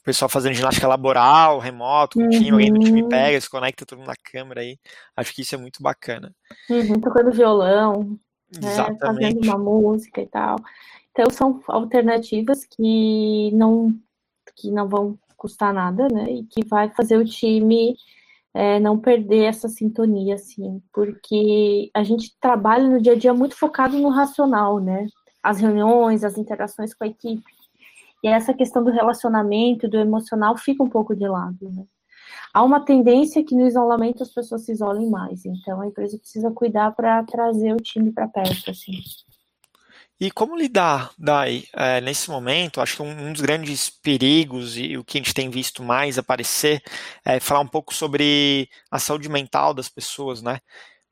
pessoal 0.07 0.29
fazendo 0.29 0.55
ginástica 0.55 0.87
laboral, 0.87 1.59
remoto, 1.59 2.17
com 2.17 2.25
uhum. 2.25 2.31
time, 2.31 2.51
alguém 2.51 2.73
do 2.73 2.79
time 2.79 3.03
uhum. 3.03 3.09
pega, 3.09 3.41
se 3.41 3.51
conecta 3.51 3.85
todo 3.85 3.99
mundo 3.99 4.07
na 4.07 4.15
câmera 4.17 4.61
aí. 4.61 4.79
Acho 5.17 5.35
que 5.35 5.43
isso 5.43 5.57
é 5.57 5.59
muito 5.59 5.83
bacana. 5.83 6.33
Uhum, 6.71 7.01
tocando 7.01 7.33
violão, 7.33 8.17
né, 8.55 8.97
fazendo 9.01 9.43
uma 9.43 9.59
música 9.59 10.21
e 10.21 10.27
tal. 10.27 10.57
Então 11.11 11.29
são 11.29 11.61
alternativas 11.67 12.65
que 12.65 13.51
não 13.53 13.99
que 14.55 14.71
não 14.71 14.89
vão 14.89 15.19
custar 15.37 15.75
nada, 15.75 16.07
né? 16.09 16.31
E 16.31 16.45
que 16.45 16.65
vai 16.65 16.89
fazer 16.91 17.17
o 17.19 17.25
time 17.25 17.97
é, 18.55 18.79
não 18.79 18.97
perder 18.97 19.45
essa 19.47 19.69
sintonia, 19.69 20.37
assim, 20.37 20.81
porque 20.93 21.91
a 21.93 22.05
gente 22.05 22.35
trabalha 22.41 22.89
no 22.89 23.03
dia 23.03 23.13
a 23.13 23.19
dia 23.19 23.35
muito 23.35 23.57
focado 23.57 23.99
no 23.99 24.09
racional, 24.09 24.79
né? 24.79 25.09
As 25.43 25.59
reuniões, 25.59 26.23
as 26.23 26.39
interações 26.39 26.95
com 26.95 27.05
a 27.05 27.09
equipe. 27.09 27.56
E 28.23 28.29
essa 28.29 28.55
questão 28.55 28.83
do 28.83 28.91
relacionamento, 28.91 29.89
do 29.89 29.99
emocional, 29.99 30.57
fica 30.57 30.83
um 30.83 30.89
pouco 30.89 31.15
de 31.15 31.27
lado, 31.27 31.71
né? 31.71 31.85
Há 32.53 32.63
uma 32.63 32.85
tendência 32.85 33.45
que 33.45 33.55
no 33.55 33.67
isolamento 33.67 34.23
as 34.23 34.33
pessoas 34.33 34.65
se 34.65 34.73
isolem 34.73 35.11
mais, 35.11 35.45
então 35.45 35.81
a 35.81 35.87
empresa 35.87 36.19
precisa 36.19 36.51
cuidar 36.51 36.93
para 36.93 37.23
trazer 37.25 37.73
o 37.73 37.77
time 37.77 38.11
para 38.11 38.27
perto, 38.27 38.71
assim. 38.71 38.93
E 40.19 40.31
como 40.31 40.57
lidar 40.57 41.13
daí, 41.19 41.69
é, 41.75 42.01
nesse 42.01 42.31
momento? 42.31 42.81
Acho 42.81 42.97
que 42.97 43.03
um, 43.03 43.29
um, 43.29 43.33
dos 43.33 43.43
grandes 43.43 43.91
perigos 43.91 44.79
e 44.79 44.97
o 44.97 45.05
que 45.05 45.19
a 45.19 45.21
gente 45.21 45.35
tem 45.35 45.51
visto 45.51 45.83
mais 45.83 46.17
aparecer 46.17 46.83
é 47.23 47.39
falar 47.39 47.61
um 47.61 47.69
pouco 47.69 47.93
sobre 47.93 48.71
a 48.91 48.99
saúde 48.99 49.29
mental 49.29 49.75
das 49.75 49.91
pessoas, 49.91 50.41
né? 50.41 50.59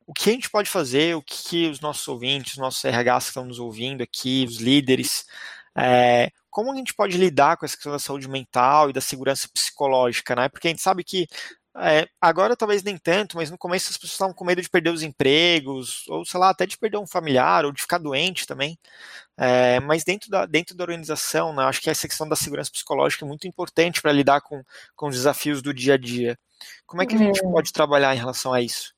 O 0.07 0.13
que 0.13 0.31
a 0.31 0.33
gente 0.33 0.49
pode 0.49 0.69
fazer, 0.69 1.15
o 1.15 1.21
que 1.21 1.67
os 1.67 1.79
nossos 1.79 2.07
ouvintes, 2.07 2.53
os 2.53 2.59
nossos 2.59 2.83
RHs 2.83 3.25
que 3.25 3.29
estão 3.29 3.45
nos 3.45 3.59
ouvindo 3.59 4.01
aqui, 4.01 4.45
os 4.47 4.57
líderes, 4.57 5.25
é, 5.77 6.31
como 6.55 6.71
a 6.71 6.75
gente 6.77 6.93
pode 6.93 7.17
lidar 7.17 7.57
com 7.57 7.65
essa 7.65 7.75
questão 7.75 7.91
da 7.91 7.99
saúde 7.99 8.29
mental 8.29 8.89
e 8.89 8.93
da 8.93 9.01
segurança 9.01 9.45
psicológica, 9.53 10.33
né? 10.37 10.47
Porque 10.47 10.69
a 10.69 10.71
gente 10.71 10.81
sabe 10.81 11.03
que 11.03 11.27
é, 11.75 12.07
agora 12.21 12.55
talvez 12.55 12.81
nem 12.81 12.97
tanto, 12.97 13.35
mas 13.35 13.51
no 13.51 13.57
começo 13.57 13.89
as 13.89 13.97
pessoas 13.97 14.13
estavam 14.13 14.33
com 14.33 14.45
medo 14.45 14.61
de 14.61 14.69
perder 14.69 14.91
os 14.91 15.03
empregos, 15.03 16.07
ou 16.07 16.23
sei 16.23 16.39
lá, 16.39 16.51
até 16.51 16.65
de 16.65 16.77
perder 16.77 16.95
um 16.95 17.05
familiar, 17.05 17.65
ou 17.65 17.73
de 17.73 17.81
ficar 17.81 17.97
doente 17.97 18.47
também. 18.47 18.79
É, 19.35 19.81
mas 19.81 20.05
dentro 20.05 20.29
da, 20.29 20.45
dentro 20.45 20.77
da 20.77 20.85
organização, 20.85 21.53
né, 21.53 21.65
acho 21.65 21.81
que 21.81 21.89
essa 21.89 22.07
questão 22.07 22.25
da 22.25 22.37
segurança 22.37 22.71
psicológica 22.71 23.25
é 23.25 23.27
muito 23.27 23.45
importante 23.45 24.01
para 24.01 24.13
lidar 24.13 24.39
com, 24.39 24.63
com 24.95 25.09
os 25.09 25.15
desafios 25.15 25.61
do 25.61 25.73
dia 25.73 25.95
a 25.95 25.97
dia. 25.97 26.39
Como 26.85 27.01
é 27.01 27.05
que 27.05 27.15
a 27.15 27.17
gente 27.17 27.45
é. 27.45 27.51
pode 27.51 27.73
trabalhar 27.73 28.15
em 28.15 28.19
relação 28.19 28.53
a 28.53 28.61
isso? 28.61 28.95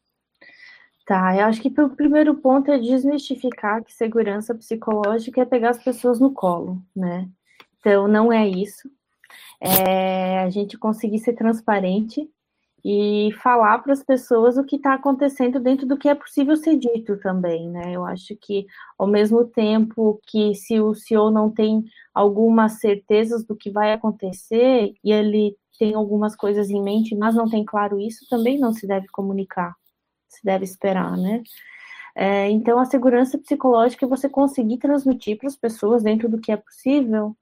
Tá, 1.07 1.35
eu 1.35 1.47
acho 1.47 1.59
que 1.59 1.69
o 1.81 1.89
primeiro 1.89 2.35
ponto 2.35 2.69
é 2.69 2.77
desmistificar 2.77 3.83
que 3.83 3.91
segurança 3.95 4.53
psicológica 4.53 5.41
é 5.41 5.45
pegar 5.45 5.71
as 5.71 5.83
pessoas 5.83 6.19
no 6.19 6.31
colo, 6.31 6.79
né? 6.95 7.27
Então, 7.88 8.06
não 8.06 8.34
é 8.34 8.46
isso. 8.46 8.89
É 9.62 10.39
a 10.39 10.50
gente 10.50 10.77
conseguir 10.77 11.20
ser 11.20 11.34
transparente 11.34 12.29
e 12.84 13.32
falar 13.41 13.79
para 13.79 13.94
as 13.94 14.03
pessoas 14.03 14.58
o 14.58 14.63
que 14.65 14.75
está 14.75 14.94
acontecendo 14.94 15.60
dentro 15.60 15.88
do 15.88 15.98
que 15.98 16.10
é 16.10 16.15
possível 16.15 16.58
ser 16.58 16.77
dito 16.77 17.17
também, 17.20 17.70
né? 17.70 17.94
Eu 17.94 18.06
acho 18.06 18.36
que, 18.36 18.67
ao 18.98 19.08
mesmo 19.08 19.46
tempo 19.46 20.20
que 20.27 20.53
se 20.53 20.82
o 20.82 20.94
CEO 20.94 21.32
não 21.32 21.50
tem 21.50 21.86
algumas 22.13 22.79
certezas 22.82 23.46
do 23.46 23.56
que 23.56 23.72
vai 23.72 23.94
acontecer 23.94 24.94
e 25.03 25.12
ele 25.12 25.56
tem 25.79 25.94
algumas 25.94 26.36
coisas 26.36 26.70
em 26.70 26.82
mente, 26.84 27.15
mas 27.15 27.36
não 27.36 27.50
tem 27.50 27.63
claro 27.63 28.00
isso, 28.00 28.27
também 28.29 28.60
não 28.60 28.74
se 28.74 28.86
deve 28.86 29.08
comunicar 29.08 29.75
se 30.29 30.44
deve 30.44 30.65
esperar, 30.65 31.17
né? 31.17 31.41
É, 32.15 32.50
então, 32.50 32.79
a 32.79 32.86
segurança 32.86 33.38
psicológica 33.38 34.06
é 34.06 34.10
você 34.10 34.27
conseguir 34.29 34.77
transmitir 34.77 35.38
para 35.38 35.48
as 35.48 35.56
pessoas, 35.56 36.03
dentro 36.03 36.27
do 36.29 36.39
que 36.39 36.51
é 36.51 36.58
possível, 36.58 37.36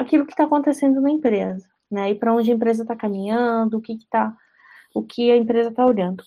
aquilo 0.00 0.24
que 0.24 0.32
está 0.32 0.44
acontecendo 0.44 1.00
na 1.00 1.10
empresa, 1.10 1.68
né? 1.90 2.10
E 2.10 2.14
para 2.14 2.34
onde 2.34 2.50
a 2.50 2.54
empresa 2.54 2.82
está 2.82 2.94
caminhando, 2.94 3.78
o 3.78 3.80
que 3.80 3.94
está, 3.94 4.34
o 4.94 5.02
que 5.02 5.30
a 5.30 5.36
empresa 5.36 5.70
está 5.70 5.84
olhando. 5.84 6.22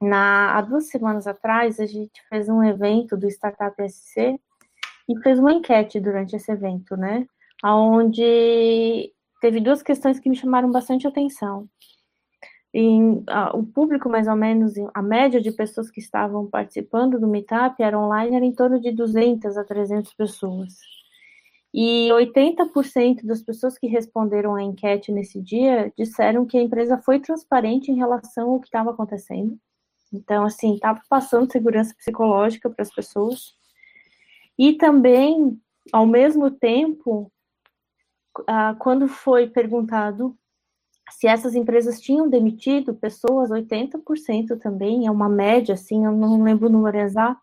Na, 0.00 0.56
há 0.58 0.60
duas 0.62 0.88
semanas 0.88 1.26
atrás, 1.26 1.78
a 1.78 1.86
gente 1.86 2.20
fez 2.28 2.48
um 2.48 2.62
evento 2.62 3.16
do 3.16 3.28
Startup 3.28 3.74
SC 3.88 4.36
e 5.08 5.18
fez 5.22 5.38
uma 5.38 5.52
enquete 5.52 6.00
durante 6.00 6.34
esse 6.34 6.50
evento, 6.50 6.96
né? 6.96 7.26
Onde 7.64 9.12
teve 9.40 9.60
duas 9.60 9.82
questões 9.82 10.18
que 10.18 10.28
me 10.28 10.36
chamaram 10.36 10.70
bastante 10.70 11.06
atenção 11.06 11.68
em, 12.74 13.22
a, 13.28 13.56
o 13.56 13.64
público, 13.64 14.08
mais 14.08 14.26
ou 14.26 14.36
menos, 14.36 14.74
a 14.94 15.02
média 15.02 15.40
de 15.40 15.52
pessoas 15.52 15.90
que 15.90 16.00
estavam 16.00 16.48
participando 16.48 17.20
do 17.20 17.28
Meetup 17.28 17.80
era 17.82 17.98
online, 17.98 18.36
era 18.36 18.44
em 18.44 18.52
torno 18.52 18.80
de 18.80 18.90
200 18.90 19.56
a 19.56 19.64
300 19.64 20.12
pessoas. 20.14 20.72
E 21.74 22.08
80% 22.10 23.24
das 23.24 23.42
pessoas 23.42 23.78
que 23.78 23.86
responderam 23.86 24.54
à 24.54 24.62
enquete 24.62 25.10
nesse 25.10 25.40
dia 25.40 25.92
disseram 25.96 26.44
que 26.44 26.58
a 26.58 26.62
empresa 26.62 26.98
foi 26.98 27.18
transparente 27.18 27.90
em 27.90 27.96
relação 27.96 28.50
ao 28.50 28.60
que 28.60 28.66
estava 28.66 28.90
acontecendo. 28.90 29.58
Então, 30.12 30.44
assim, 30.44 30.74
estava 30.74 31.00
passando 31.08 31.50
segurança 31.50 31.94
psicológica 31.94 32.68
para 32.68 32.82
as 32.82 32.94
pessoas. 32.94 33.54
E 34.58 34.74
também, 34.74 35.58
ao 35.90 36.06
mesmo 36.06 36.50
tempo, 36.50 37.32
ah, 38.46 38.76
quando 38.78 39.08
foi 39.08 39.48
perguntado 39.48 40.36
se 41.10 41.26
essas 41.26 41.54
empresas 41.54 42.00
tinham 42.00 42.28
demitido 42.28 42.94
pessoas, 42.94 43.50
80% 43.50 44.58
também, 44.58 45.06
é 45.06 45.10
uma 45.10 45.28
média, 45.28 45.74
assim, 45.74 46.04
eu 46.04 46.12
não 46.12 46.42
lembro 46.42 46.68
o 46.68 46.72
número 46.72 46.98
exato, 46.98 47.40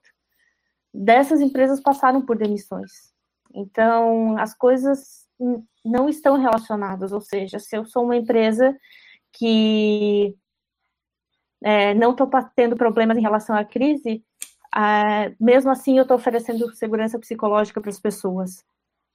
dessas 0.94 1.42
empresas 1.42 1.80
passaram 1.80 2.22
por 2.22 2.38
demissões. 2.38 3.14
Então, 3.54 4.38
as 4.38 4.54
coisas 4.54 5.28
não 5.84 6.10
estão 6.10 6.38
relacionadas, 6.38 7.12
ou 7.12 7.22
seja, 7.22 7.60
se 7.60 7.76
eu 7.76 7.86
sou 7.86 8.04
uma 8.04 8.16
empresa 8.16 8.78
que 9.32 10.36
é, 11.64 11.94
não 11.94 12.12
estou 12.12 12.30
tendo 12.56 12.76
problemas 12.76 13.18
em 13.18 13.22
relação 13.22 13.56
à 13.56 13.64
crise, 13.64 14.24
é, 14.76 15.34
mesmo 15.40 15.72
assim 15.72 15.98
eu 15.98 16.04
estou 16.04 16.18
oferecendo 16.18 16.74
segurança 16.76 17.18
psicológica 17.20 17.82
para 17.82 17.90
as 17.90 18.00
pessoas, 18.00 18.64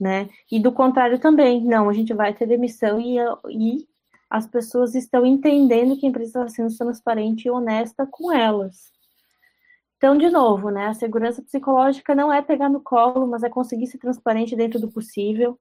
né? 0.00 0.28
E 0.50 0.58
do 0.58 0.72
contrário 0.72 1.18
também, 1.18 1.62
não, 1.62 1.88
a 1.88 1.92
gente 1.92 2.12
vai 2.12 2.34
ter 2.34 2.46
demissão 2.46 3.00
e, 3.00 3.18
e 3.50 3.86
as 4.28 4.46
pessoas 4.46 4.94
estão 4.94 5.24
entendendo 5.24 5.96
que 5.96 6.06
a 6.06 6.08
empresa 6.08 6.44
está 6.44 6.48
sendo 6.48 6.76
transparente 6.76 7.46
e 7.46 7.50
honesta 7.50 8.06
com 8.06 8.32
elas. 8.32 8.93
Então, 10.04 10.18
de 10.18 10.28
novo, 10.28 10.68
né, 10.68 10.88
a 10.88 10.92
segurança 10.92 11.40
psicológica 11.40 12.14
não 12.14 12.30
é 12.30 12.42
pegar 12.42 12.68
no 12.68 12.78
colo, 12.78 13.26
mas 13.26 13.42
é 13.42 13.48
conseguir 13.48 13.86
ser 13.86 13.96
transparente 13.96 14.54
dentro 14.54 14.78
do 14.78 14.90
possível. 14.90 15.58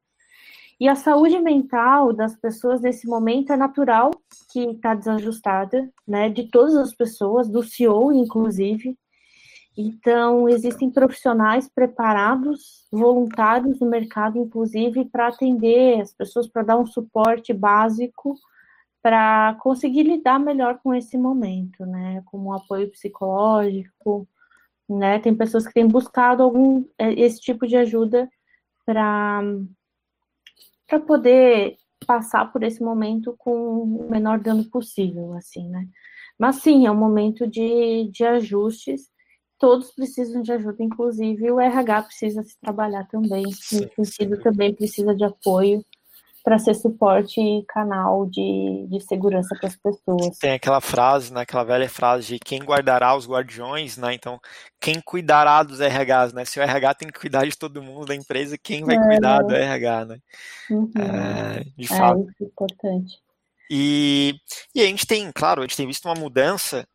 E 0.77 0.85
a 0.85 0.95
saúde 0.95 1.39
mental 1.39 2.11
das 2.11 2.35
pessoas 2.35 2.81
nesse 2.81 3.07
momento 3.07 3.53
é 3.53 3.55
natural 3.55 4.11
que 4.51 4.59
está 4.71 4.95
desajustada, 4.95 5.89
né, 6.05 6.27
de 6.27 6.49
todas 6.49 6.75
as 6.75 6.93
pessoas, 6.93 7.47
do 7.47 7.63
CEO 7.63 8.11
inclusive. 8.11 8.97
Então, 9.77 10.49
existem 10.49 10.91
profissionais 10.91 11.69
preparados, 11.73 12.85
voluntários 12.91 13.79
no 13.79 13.89
mercado, 13.89 14.37
inclusive, 14.37 15.05
para 15.05 15.29
atender 15.29 16.01
as 16.01 16.13
pessoas, 16.13 16.49
para 16.49 16.63
dar 16.63 16.77
um 16.77 16.85
suporte 16.85 17.53
básico 17.53 18.35
para 19.01 19.55
conseguir 19.55 20.03
lidar 20.03 20.39
melhor 20.39 20.79
com 20.81 20.93
esse 20.93 21.17
momento, 21.17 21.85
né? 21.85 22.21
Com 22.25 22.39
um 22.39 22.53
apoio 22.53 22.89
psicológico, 22.89 24.25
né? 24.89 25.19
Tem 25.19 25.35
pessoas 25.35 25.65
que 25.65 25.73
têm 25.73 25.87
buscado 25.87 26.43
algum 26.43 26.85
é, 26.97 27.13
esse 27.13 27.39
tipo 27.39 27.67
de 27.67 27.75
ajuda 27.77 28.29
para 28.85 29.41
para 30.87 30.99
poder 30.99 31.77
passar 32.05 32.51
por 32.51 32.63
esse 32.63 32.83
momento 32.83 33.33
com 33.37 33.83
o 33.83 34.09
menor 34.09 34.39
dano 34.39 34.69
possível, 34.69 35.33
assim, 35.33 35.67
né? 35.69 35.87
Mas 36.37 36.57
sim, 36.57 36.85
é 36.85 36.91
um 36.91 36.95
momento 36.95 37.47
de, 37.47 38.09
de 38.11 38.23
ajustes. 38.25 39.09
Todos 39.57 39.91
precisam 39.91 40.41
de 40.41 40.51
ajuda, 40.51 40.83
inclusive 40.83 41.51
o 41.51 41.59
RH 41.59 42.03
precisa 42.03 42.43
se 42.43 42.59
trabalhar 42.59 43.07
também. 43.07 43.43
Nesse 43.45 43.89
sentido, 43.95 44.41
também 44.41 44.75
precisa 44.75 45.15
de 45.15 45.23
apoio 45.23 45.83
para 46.43 46.59
ser 46.59 46.73
suporte 46.75 47.39
e 47.39 47.63
canal 47.65 48.25
de, 48.25 48.85
de 48.89 48.99
segurança 48.99 49.55
para 49.57 49.69
as 49.69 49.77
pessoas. 49.77 50.37
Tem 50.37 50.51
aquela 50.51 50.81
frase, 50.81 51.33
né, 51.33 51.41
aquela 51.41 51.63
velha 51.63 51.87
frase 51.87 52.33
de 52.33 52.39
quem 52.39 52.61
guardará 52.61 53.15
os 53.15 53.25
guardiões, 53.25 53.97
né? 53.97 54.13
Então, 54.13 54.39
quem 54.79 54.99
cuidará 54.99 55.63
dos 55.63 55.79
RHs, 55.79 56.33
né? 56.33 56.43
Se 56.43 56.59
o 56.59 56.63
RH 56.63 56.93
tem 56.95 57.07
que 57.07 57.19
cuidar 57.19 57.45
de 57.45 57.57
todo 57.57 57.81
mundo 57.81 58.07
da 58.07 58.15
empresa, 58.15 58.57
quem 58.61 58.83
vai 58.83 58.97
é. 58.97 59.07
cuidar 59.07 59.41
do 59.41 59.55
RH, 59.55 60.05
né? 60.05 60.17
Uhum. 60.69 60.91
É, 60.97 61.63
de 61.77 61.87
fato. 61.87 62.19
É, 62.19 62.23
isso 62.23 62.43
é 62.43 62.45
importante. 62.45 63.23
E, 63.71 64.35
e 64.75 64.81
a 64.81 64.85
gente 64.85 65.07
tem, 65.07 65.31
claro, 65.33 65.61
a 65.61 65.63
gente 65.63 65.77
tem 65.77 65.87
visto 65.87 66.05
uma 66.05 66.13
mudança 66.13 66.85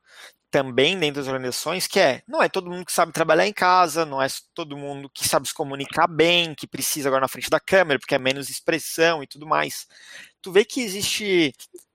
também 0.51 0.99
dentro 0.99 1.21
das 1.21 1.29
organizações, 1.29 1.87
que 1.87 2.01
é, 2.01 2.23
não 2.27 2.43
é 2.43 2.49
todo 2.49 2.71
mundo 2.71 2.85
que 2.85 2.93
sabe 2.93 3.13
trabalhar 3.13 3.47
em 3.47 3.53
casa, 3.53 4.05
não 4.07 4.21
é 4.21 4.27
todo 4.55 4.77
mundo 4.77 5.11
que 5.11 5.27
sabe 5.29 5.47
se 5.47 5.55
comunicar 5.55 6.07
bem, 6.07 6.55
que 6.55 6.67
precisa 6.67 7.09
agora 7.09 7.23
na 7.23 7.29
frente 7.29 7.51
da 7.51 7.61
câmera, 7.61 7.99
porque 7.99 8.15
é 8.15 8.19
menos 8.19 8.49
expressão 8.49 9.23
e 9.23 9.27
tudo 9.27 9.47
mais. 9.47 9.87
Tu 10.41 10.51
vê 10.51 10.65
que 10.65 10.81
existe 10.81 11.55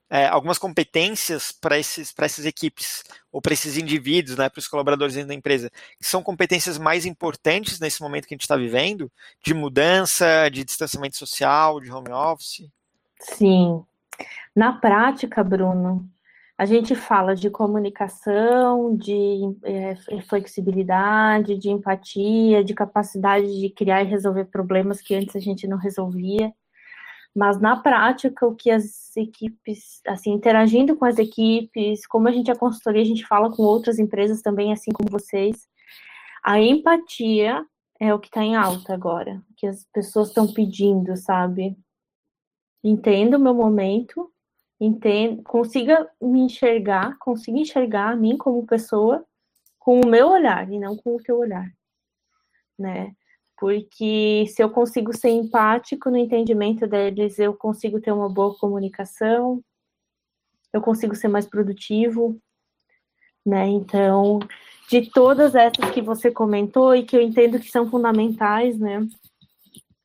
é, 0.09 0.27
algumas 0.27 0.59
competências 0.59 1.51
para 1.51 1.77
essas 1.77 2.45
equipes, 2.45 3.03
ou 3.31 3.41
para 3.41 3.53
esses 3.53 3.77
indivíduos, 3.77 4.37
né, 4.37 4.47
para 4.47 4.59
os 4.59 4.67
colaboradores 4.67 5.15
dentro 5.15 5.29
da 5.29 5.33
empresa, 5.33 5.71
que 5.99 6.07
são 6.07 6.21
competências 6.21 6.77
mais 6.77 7.05
importantes 7.07 7.79
nesse 7.79 7.99
momento 7.99 8.27
que 8.27 8.33
a 8.33 8.37
gente 8.37 8.43
está 8.43 8.55
vivendo, 8.55 9.11
de 9.43 9.55
mudança, 9.55 10.49
de 10.49 10.63
distanciamento 10.63 11.17
social, 11.17 11.79
de 11.79 11.91
home 11.91 12.11
office? 12.11 12.69
Sim. 13.19 13.83
Na 14.55 14.73
prática, 14.73 15.43
Bruno, 15.43 16.07
a 16.57 16.65
gente 16.65 16.95
fala 16.95 17.35
de 17.35 17.49
comunicação, 17.49 18.95
de 18.95 19.41
é, 19.63 19.95
flexibilidade, 20.21 21.57
de 21.57 21.69
empatia, 21.69 22.63
de 22.63 22.73
capacidade 22.73 23.59
de 23.59 23.69
criar 23.69 24.03
e 24.03 24.07
resolver 24.07 24.45
problemas 24.45 25.01
que 25.01 25.15
antes 25.15 25.35
a 25.35 25.39
gente 25.39 25.67
não 25.67 25.77
resolvia. 25.77 26.53
Mas 27.35 27.59
na 27.59 27.75
prática, 27.77 28.45
o 28.45 28.55
que 28.55 28.69
as 28.69 29.15
equipes, 29.17 30.01
assim, 30.07 30.31
interagindo 30.33 30.95
com 30.95 31.05
as 31.05 31.17
equipes, 31.17 32.05
como 32.05 32.27
a 32.27 32.31
gente 32.31 32.51
é 32.51 32.55
consultoria, 32.55 33.01
a 33.01 33.05
gente 33.05 33.25
fala 33.25 33.51
com 33.51 33.63
outras 33.63 33.97
empresas 33.97 34.41
também, 34.41 34.71
assim 34.71 34.91
como 34.91 35.09
vocês, 35.09 35.67
a 36.43 36.59
empatia 36.59 37.65
é 37.99 38.13
o 38.13 38.19
que 38.19 38.27
está 38.27 38.43
em 38.43 38.55
alta 38.55 38.93
agora, 38.93 39.41
que 39.57 39.65
as 39.65 39.85
pessoas 39.93 40.27
estão 40.27 40.51
pedindo, 40.51 41.15
sabe? 41.17 41.75
Entendo 42.83 43.35
o 43.35 43.39
meu 43.39 43.53
momento, 43.53 44.29
entenda, 44.85 45.41
consiga 45.43 46.09
me 46.21 46.41
enxergar, 46.41 47.17
consiga 47.19 47.57
enxergar 47.57 48.11
a 48.11 48.15
mim 48.15 48.37
como 48.37 48.65
pessoa 48.65 49.25
com 49.79 50.01
o 50.01 50.07
meu 50.07 50.29
olhar 50.29 50.71
e 50.71 50.79
não 50.79 50.95
com 50.95 51.15
o 51.15 51.21
teu 51.21 51.37
olhar, 51.37 51.67
né? 52.77 53.13
Porque 53.57 54.45
se 54.47 54.63
eu 54.63 54.69
consigo 54.69 55.15
ser 55.15 55.29
empático 55.29 56.09
no 56.09 56.17
entendimento 56.17 56.87
deles, 56.87 57.39
eu 57.39 57.53
consigo 57.53 57.99
ter 57.99 58.11
uma 58.11 58.29
boa 58.29 58.57
comunicação, 58.57 59.63
eu 60.73 60.81
consigo 60.81 61.15
ser 61.15 61.27
mais 61.27 61.47
produtivo, 61.47 62.37
né? 63.45 63.67
Então, 63.67 64.39
de 64.89 65.09
todas 65.11 65.55
essas 65.55 65.91
que 65.91 66.01
você 66.01 66.31
comentou 66.31 66.95
e 66.95 67.03
que 67.03 67.15
eu 67.15 67.21
entendo 67.21 67.59
que 67.59 67.69
são 67.69 67.89
fundamentais, 67.89 68.79
né? 68.79 69.07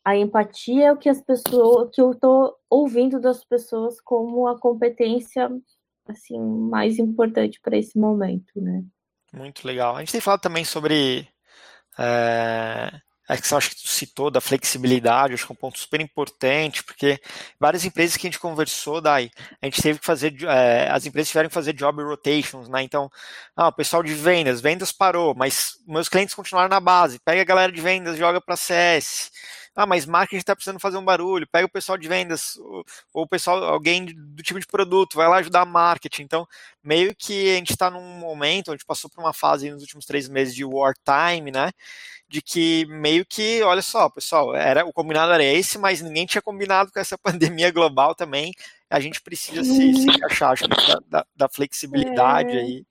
a 0.08 0.16
empatia 0.16 0.86
é 0.86 0.92
o 0.92 0.96
que 0.96 1.08
as 1.08 1.20
pessoas, 1.20 1.90
que 1.94 2.00
eu 2.00 2.12
estou 2.12 2.56
ouvindo 2.70 3.20
das 3.20 3.44
pessoas 3.44 4.00
como 4.00 4.46
a 4.46 4.58
competência 4.58 5.50
assim 6.06 6.38
mais 6.38 6.98
importante 6.98 7.60
para 7.60 7.76
esse 7.76 7.98
momento, 7.98 8.60
né? 8.60 8.82
Muito 9.32 9.66
legal. 9.66 9.96
A 9.96 10.00
gente 10.00 10.12
tem 10.12 10.20
falado 10.20 10.40
também 10.40 10.64
sobre 10.64 11.28
é, 11.98 12.90
a 13.28 13.36
questão, 13.36 13.58
acho 13.58 13.70
que 13.70 13.82
tu 13.82 13.88
citou 13.88 14.30
da 14.30 14.40
flexibilidade, 14.40 15.34
acho 15.34 15.46
que 15.46 15.52
é 15.52 15.54
um 15.54 15.56
ponto 15.56 15.78
super 15.78 16.00
importante, 16.00 16.82
porque 16.82 17.20
várias 17.60 17.84
empresas 17.84 18.16
que 18.16 18.26
a 18.26 18.30
gente 18.30 18.40
conversou, 18.40 19.02
daí, 19.02 19.30
a 19.60 19.66
gente 19.66 19.82
teve 19.82 19.98
que 19.98 20.06
fazer, 20.06 20.34
é, 20.44 20.88
as 20.90 21.04
empresas 21.04 21.28
tiveram 21.28 21.50
que 21.50 21.54
fazer 21.54 21.74
job 21.74 22.02
rotations, 22.02 22.70
né? 22.70 22.82
Então, 22.82 23.10
ah, 23.54 23.68
o 23.68 23.72
pessoal 23.72 24.02
de 24.02 24.14
vendas, 24.14 24.62
vendas 24.62 24.92
parou, 24.92 25.34
mas 25.34 25.74
meus 25.86 26.08
clientes 26.08 26.34
continuaram 26.34 26.70
na 26.70 26.80
base, 26.80 27.20
pega 27.22 27.42
a 27.42 27.44
galera 27.44 27.70
de 27.70 27.80
vendas, 27.82 28.16
joga 28.16 28.40
para 28.40 28.56
CS. 28.56 29.30
Ah, 29.78 29.86
mas 29.86 30.06
marketing 30.06 30.38
está 30.38 30.56
precisando 30.56 30.80
fazer 30.80 30.96
um 30.96 31.04
barulho. 31.04 31.46
Pega 31.46 31.64
o 31.64 31.70
pessoal 31.70 31.96
de 31.96 32.08
vendas 32.08 32.56
ou, 32.56 32.84
ou 33.14 33.22
o 33.22 33.28
pessoal, 33.28 33.62
alguém 33.62 34.06
do 34.06 34.42
time 34.42 34.58
de 34.58 34.66
produto, 34.66 35.14
vai 35.14 35.28
lá 35.28 35.36
ajudar 35.36 35.60
a 35.60 35.64
marketing. 35.64 36.22
Então, 36.22 36.44
meio 36.82 37.14
que 37.14 37.52
a 37.52 37.54
gente 37.58 37.70
está 37.70 37.88
num 37.88 38.18
momento, 38.18 38.72
a 38.72 38.74
gente 38.74 38.84
passou 38.84 39.08
por 39.08 39.22
uma 39.22 39.32
fase 39.32 39.70
nos 39.70 39.82
últimos 39.82 40.04
três 40.04 40.28
meses 40.28 40.52
de 40.52 40.64
wartime, 40.64 41.52
né? 41.52 41.70
De 42.28 42.42
que 42.42 42.86
meio 42.86 43.24
que, 43.24 43.62
olha 43.62 43.80
só, 43.80 44.10
pessoal, 44.10 44.52
era 44.52 44.84
o 44.84 44.92
combinado 44.92 45.32
era 45.32 45.44
esse, 45.44 45.78
mas 45.78 46.02
ninguém 46.02 46.26
tinha 46.26 46.42
combinado 46.42 46.90
com 46.90 46.98
essa 46.98 47.16
pandemia 47.22 47.70
global 47.70 48.16
também. 48.16 48.52
A 48.90 48.98
gente 48.98 49.22
precisa 49.22 49.62
se, 49.62 49.94
se 49.94 50.10
encaixar, 50.10 50.50
acho 50.54 50.66
da, 50.66 50.98
da, 51.06 51.26
da 51.36 51.48
flexibilidade 51.48 52.50
é. 52.50 52.60
aí. 52.62 52.84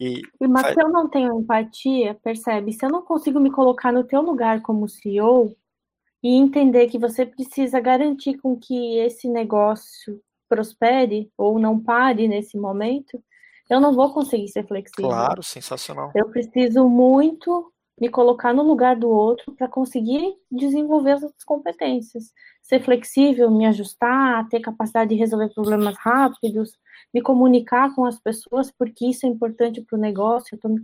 E, 0.00 0.22
mas 0.48 0.72
se 0.72 0.80
eu 0.80 0.88
não 0.88 1.06
tenho 1.06 1.38
empatia, 1.38 2.14
percebe? 2.14 2.72
Se 2.72 2.86
eu 2.86 2.88
não 2.88 3.02
consigo 3.02 3.38
me 3.38 3.50
colocar 3.50 3.92
no 3.92 4.04
teu 4.04 4.22
lugar 4.22 4.62
como 4.62 4.88
CEO, 4.88 5.54
e 6.22 6.34
entender 6.34 6.88
que 6.88 6.98
você 6.98 7.24
precisa 7.24 7.80
garantir 7.80 8.38
com 8.38 8.56
que 8.56 8.98
esse 8.98 9.28
negócio 9.28 10.20
prospere 10.48 11.30
ou 11.38 11.58
não 11.58 11.78
pare 11.80 12.26
nesse 12.28 12.58
momento, 12.58 13.22
eu 13.68 13.80
não 13.80 13.94
vou 13.94 14.12
conseguir 14.12 14.48
ser 14.48 14.66
flexível. 14.66 15.10
Claro, 15.10 15.42
sensacional. 15.42 16.10
Eu 16.14 16.28
preciso 16.28 16.88
muito 16.88 17.72
me 18.00 18.08
colocar 18.08 18.52
no 18.52 18.62
lugar 18.62 18.96
do 18.96 19.08
outro 19.08 19.52
para 19.52 19.68
conseguir 19.68 20.34
desenvolver 20.50 21.12
as 21.12 21.22
outras 21.22 21.44
competências. 21.44 22.32
Ser 22.62 22.82
flexível, 22.82 23.50
me 23.50 23.66
ajustar, 23.66 24.48
ter 24.48 24.60
capacidade 24.60 25.10
de 25.10 25.16
resolver 25.16 25.50
problemas 25.50 25.96
rápidos, 25.98 26.72
me 27.12 27.20
comunicar 27.20 27.94
com 27.94 28.04
as 28.04 28.18
pessoas, 28.18 28.72
porque 28.72 29.06
isso 29.06 29.26
é 29.26 29.28
importante 29.28 29.82
para 29.82 29.98
o 29.98 30.00
negócio. 30.00 30.58
Eu 30.62 30.74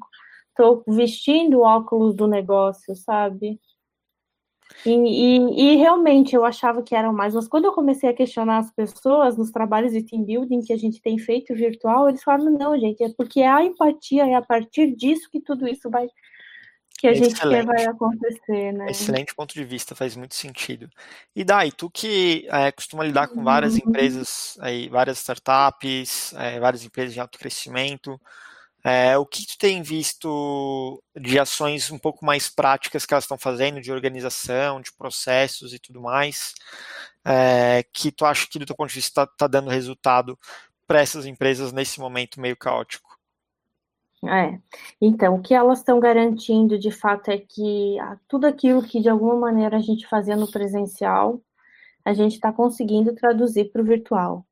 estou 0.50 0.84
vestindo 0.94 1.58
o 1.58 1.62
óculos 1.62 2.14
do 2.14 2.28
negócio, 2.28 2.94
sabe? 2.94 3.58
E, 4.84 4.90
e, 4.90 5.72
e, 5.72 5.76
realmente 5.76 6.34
eu 6.34 6.44
achava 6.44 6.82
que 6.82 6.94
eram 6.94 7.12
mais, 7.12 7.34
mas 7.34 7.48
quando 7.48 7.64
eu 7.64 7.72
comecei 7.72 8.08
a 8.08 8.14
questionar 8.14 8.58
as 8.58 8.70
pessoas 8.70 9.36
nos 9.36 9.50
trabalhos 9.50 9.92
de 9.92 10.02
team 10.02 10.24
building 10.24 10.60
que 10.60 10.72
a 10.72 10.76
gente 10.76 11.00
tem 11.00 11.18
feito 11.18 11.54
virtual, 11.54 12.08
eles 12.08 12.22
falaram: 12.22 12.50
não, 12.50 12.78
gente, 12.78 13.02
é 13.02 13.08
porque 13.16 13.42
a 13.42 13.64
empatia 13.64 14.26
é 14.26 14.34
a 14.34 14.42
partir 14.42 14.94
disso 14.94 15.28
que 15.30 15.40
tudo 15.40 15.66
isso 15.66 15.90
vai. 15.90 16.06
que 16.98 17.06
a 17.06 17.12
Excelente. 17.12 17.36
gente 17.36 17.48
quer 17.48 17.64
vai 17.64 17.84
acontecer, 17.84 18.72
né? 18.72 18.90
Excelente 18.90 19.34
ponto 19.34 19.54
de 19.54 19.64
vista, 19.64 19.94
faz 19.94 20.16
muito 20.16 20.34
sentido. 20.34 20.88
E 21.34 21.42
Dai, 21.42 21.70
tu 21.72 21.90
que 21.90 22.46
é, 22.50 22.70
costuma 22.70 23.04
lidar 23.04 23.28
com 23.28 23.42
várias 23.42 23.74
uhum. 23.74 23.88
empresas, 23.88 24.56
aí, 24.60 24.88
várias 24.88 25.18
startups, 25.18 26.32
é, 26.34 26.60
várias 26.60 26.84
empresas 26.84 27.12
de 27.12 27.20
alto 27.20 27.38
crescimento, 27.38 28.20
é, 28.88 29.18
o 29.18 29.26
que 29.26 29.44
tu 29.44 29.58
tem 29.58 29.82
visto 29.82 31.02
de 31.20 31.40
ações 31.40 31.90
um 31.90 31.98
pouco 31.98 32.24
mais 32.24 32.48
práticas 32.48 33.04
que 33.04 33.12
elas 33.12 33.24
estão 33.24 33.36
fazendo, 33.36 33.80
de 33.80 33.90
organização, 33.90 34.80
de 34.80 34.92
processos 34.92 35.74
e 35.74 35.78
tudo 35.80 36.00
mais, 36.00 36.54
é, 37.24 37.82
que 37.92 38.12
tu 38.12 38.24
acha 38.24 38.46
que 38.48 38.60
do 38.60 38.64
teu 38.64 38.76
ponto 38.76 38.90
de 38.90 38.94
vista 38.94 39.22
está 39.22 39.26
tá 39.26 39.48
dando 39.48 39.70
resultado 39.70 40.38
para 40.86 41.00
essas 41.00 41.26
empresas 41.26 41.72
nesse 41.72 41.98
momento 41.98 42.40
meio 42.40 42.56
caótico? 42.56 43.18
É, 44.24 44.56
então, 45.00 45.34
o 45.34 45.42
que 45.42 45.52
elas 45.52 45.80
estão 45.80 45.98
garantindo 45.98 46.78
de 46.78 46.92
fato 46.92 47.28
é 47.32 47.38
que 47.38 47.96
tudo 48.28 48.46
aquilo 48.46 48.84
que 48.84 49.00
de 49.00 49.08
alguma 49.08 49.34
maneira 49.34 49.78
a 49.78 49.82
gente 49.82 50.06
fazia 50.06 50.36
no 50.36 50.48
presencial, 50.48 51.40
a 52.04 52.14
gente 52.14 52.34
está 52.34 52.52
conseguindo 52.52 53.12
traduzir 53.16 53.72
para 53.72 53.82
o 53.82 53.84
virtual. 53.84 54.46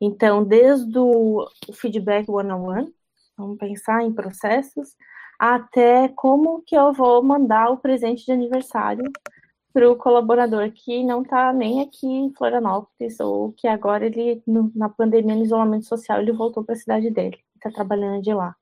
Então, 0.00 0.44
desde 0.44 0.96
o 0.96 1.48
feedback 1.72 2.30
one-on-one, 2.30 2.82
-on 2.82 2.84
-one, 2.84 2.95
vamos 3.36 3.58
pensar 3.58 4.02
em 4.02 4.12
processos, 4.12 4.96
até 5.38 6.08
como 6.08 6.62
que 6.62 6.74
eu 6.74 6.92
vou 6.92 7.22
mandar 7.22 7.70
o 7.70 7.76
presente 7.76 8.24
de 8.24 8.32
aniversário 8.32 9.04
para 9.72 9.90
o 9.90 9.96
colaborador 9.96 10.70
que 10.72 11.04
não 11.04 11.20
está 11.20 11.52
nem 11.52 11.82
aqui 11.82 12.06
em 12.06 12.32
Florianópolis, 12.32 13.20
ou 13.20 13.52
que 13.52 13.68
agora 13.68 14.06
ele, 14.06 14.42
no, 14.46 14.72
na 14.74 14.88
pandemia, 14.88 15.36
no 15.36 15.44
isolamento 15.44 15.84
social, 15.84 16.20
ele 16.20 16.32
voltou 16.32 16.64
para 16.64 16.74
a 16.74 16.78
cidade 16.78 17.10
dele, 17.10 17.38
está 17.56 17.70
trabalhando 17.70 18.22
de 18.22 18.32
lá. 18.32 18.56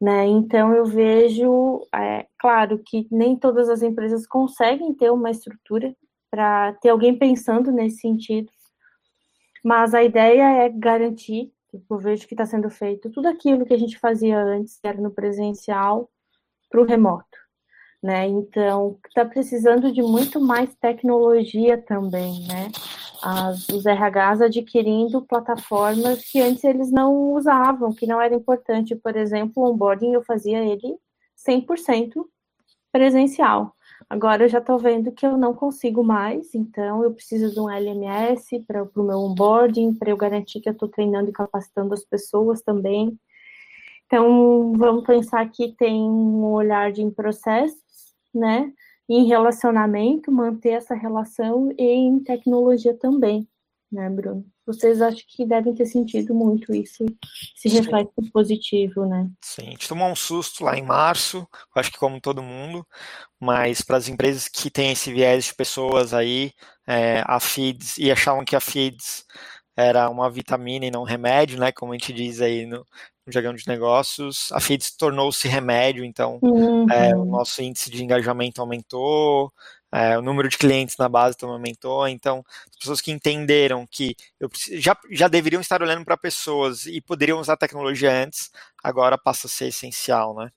Né? 0.00 0.26
Então 0.26 0.74
eu 0.74 0.86
vejo, 0.86 1.86
é, 1.94 2.26
claro 2.38 2.78
que 2.78 3.06
nem 3.10 3.36
todas 3.36 3.68
as 3.68 3.82
empresas 3.82 4.26
conseguem 4.26 4.94
ter 4.94 5.10
uma 5.10 5.30
estrutura 5.30 5.94
para 6.30 6.72
ter 6.80 6.88
alguém 6.88 7.16
pensando 7.16 7.70
nesse 7.70 7.98
sentido, 7.98 8.50
mas 9.62 9.92
a 9.94 10.02
ideia 10.02 10.64
é 10.64 10.68
garantir 10.70 11.52
eu 11.72 11.98
vejo 11.98 12.26
que 12.26 12.34
está 12.34 12.44
sendo 12.44 12.68
feito 12.70 13.10
tudo 13.10 13.28
aquilo 13.28 13.64
que 13.64 13.74
a 13.74 13.78
gente 13.78 13.98
fazia 13.98 14.38
antes, 14.38 14.78
que 14.78 14.86
era 14.86 15.00
no 15.00 15.10
presencial, 15.10 16.10
para 16.70 16.80
o 16.80 16.84
remoto. 16.84 17.38
Né? 18.02 18.26
Então, 18.26 18.98
está 19.06 19.24
precisando 19.24 19.92
de 19.92 20.02
muito 20.02 20.40
mais 20.40 20.74
tecnologia 20.74 21.78
também, 21.80 22.46
né? 22.48 22.68
As, 23.22 23.68
os 23.68 23.84
RHs 23.84 24.40
adquirindo 24.40 25.22
plataformas 25.22 26.24
que 26.24 26.40
antes 26.40 26.64
eles 26.64 26.90
não 26.90 27.32
usavam, 27.32 27.94
que 27.94 28.06
não 28.06 28.20
era 28.20 28.34
importante. 28.34 28.96
Por 28.96 29.16
exemplo, 29.16 29.62
o 29.62 29.70
onboarding 29.70 30.14
eu 30.14 30.22
fazia 30.24 30.58
ele 30.58 30.96
100% 31.48 32.24
presencial. 32.90 33.72
Agora 34.08 34.44
eu 34.44 34.48
já 34.48 34.58
estou 34.58 34.78
vendo 34.78 35.12
que 35.12 35.26
eu 35.26 35.36
não 35.36 35.54
consigo 35.54 36.02
mais, 36.04 36.54
então 36.54 37.02
eu 37.02 37.12
preciso 37.14 37.52
de 37.52 37.60
um 37.60 37.70
LMS 37.70 38.60
para 38.60 38.82
o 38.82 39.02
meu 39.02 39.18
onboarding, 39.18 39.94
para 39.94 40.10
eu 40.10 40.16
garantir 40.16 40.60
que 40.60 40.68
eu 40.68 40.72
estou 40.72 40.88
treinando 40.88 41.30
e 41.30 41.32
capacitando 41.32 41.94
as 41.94 42.04
pessoas 42.04 42.62
também. 42.62 43.18
Então, 44.06 44.72
vamos 44.74 45.04
pensar 45.04 45.48
que 45.50 45.72
tem 45.74 46.00
um 46.02 46.44
olhar 46.52 46.92
de 46.92 47.08
processos, 47.12 48.14
né? 48.34 48.72
Em 49.08 49.26
relacionamento, 49.26 50.30
manter 50.30 50.70
essa 50.70 50.94
relação 50.94 51.70
e 51.78 51.82
em 51.82 52.20
tecnologia 52.22 52.96
também, 52.96 53.48
né, 53.90 54.10
Bruno? 54.10 54.51
Vocês 54.64 55.02
acham 55.02 55.22
que 55.26 55.44
devem 55.44 55.74
ter 55.74 55.86
sentido 55.86 56.34
muito 56.34 56.72
isso, 56.72 57.04
se 57.56 57.68
reflete 57.68 58.12
positivo, 58.32 59.04
né? 59.06 59.28
Sim, 59.40 59.66
a 59.66 59.70
gente 59.70 59.88
tomou 59.88 60.08
um 60.08 60.14
susto 60.14 60.62
lá 60.62 60.76
em 60.76 60.82
março, 60.82 61.46
acho 61.74 61.90
que 61.90 61.98
como 61.98 62.20
todo 62.20 62.42
mundo, 62.42 62.86
mas 63.40 63.82
para 63.82 63.96
as 63.96 64.08
empresas 64.08 64.46
que 64.46 64.70
têm 64.70 64.92
esse 64.92 65.12
viés 65.12 65.46
de 65.46 65.54
pessoas 65.54 66.14
aí, 66.14 66.52
é, 66.86 67.24
a 67.26 67.40
FIDS, 67.40 67.98
e 67.98 68.10
achavam 68.10 68.44
que 68.44 68.54
a 68.54 68.60
FIDS 68.60 69.24
era 69.76 70.08
uma 70.08 70.30
vitamina 70.30 70.86
e 70.86 70.90
não 70.90 71.02
um 71.02 71.06
remédio, 71.06 71.58
né? 71.58 71.72
Como 71.72 71.92
a 71.92 71.96
gente 71.96 72.12
diz 72.12 72.40
aí 72.40 72.66
no, 72.66 72.86
no 73.26 73.32
jargão 73.32 73.54
de 73.54 73.66
negócios. 73.66 74.50
A 74.52 74.60
FIDS 74.60 74.94
tornou-se 74.96 75.46
remédio, 75.48 76.04
então 76.04 76.38
uhum. 76.42 76.90
é, 76.90 77.14
o 77.16 77.24
nosso 77.24 77.62
índice 77.62 77.90
de 77.90 78.02
engajamento 78.02 78.60
aumentou, 78.60 79.52
é, 79.92 80.16
o 80.16 80.22
número 80.22 80.48
de 80.48 80.56
clientes 80.56 80.96
na 80.96 81.08
base 81.08 81.36
também 81.36 81.54
aumentou. 81.54 82.08
Então, 82.08 82.42
as 82.70 82.76
pessoas 82.76 83.00
que 83.00 83.12
entenderam 83.12 83.86
que 83.86 84.16
eu, 84.40 84.48
já, 84.78 84.96
já 85.10 85.28
deveriam 85.28 85.60
estar 85.60 85.82
olhando 85.82 86.04
para 86.04 86.16
pessoas 86.16 86.86
e 86.86 87.00
poderiam 87.00 87.38
usar 87.38 87.58
tecnologia 87.58 88.10
antes, 88.24 88.50
agora 88.82 89.18
passa 89.18 89.46
a 89.46 89.50
ser 89.50 89.66
essencial, 89.66 90.34
né? 90.34 90.50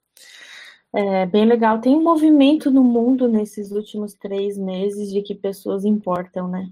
É 0.93 1.26
bem 1.26 1.45
legal. 1.45 1.82
Tem 1.82 1.93
um 1.93 2.02
movimento 2.02 2.71
no 2.71 2.82
mundo 2.82 3.28
nesses 3.28 3.71
últimos 3.71 4.13
três 4.13 4.58
meses 4.58 5.12
de 5.12 5.21
que 5.21 5.36
pessoas 5.36 5.84
importam, 5.84 6.48
né? 6.48 6.69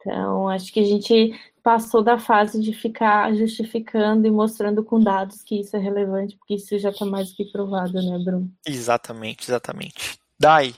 Então, 0.00 0.48
acho 0.48 0.72
que 0.72 0.80
a 0.80 0.84
gente 0.84 1.38
passou 1.62 2.02
da 2.02 2.18
fase 2.18 2.60
de 2.60 2.72
ficar 2.72 3.32
justificando 3.34 4.26
e 4.26 4.30
mostrando 4.30 4.82
com 4.82 4.98
dados 4.98 5.42
que 5.42 5.60
isso 5.60 5.76
é 5.76 5.78
relevante, 5.78 6.36
porque 6.36 6.54
isso 6.54 6.76
já 6.78 6.90
está 6.90 7.04
mais 7.04 7.30
do 7.30 7.36
que 7.36 7.44
provado, 7.44 7.92
né, 7.92 8.18
Bruno? 8.18 8.50
Exatamente, 8.66 9.48
exatamente. 9.50 10.18
Dai, 10.38 10.74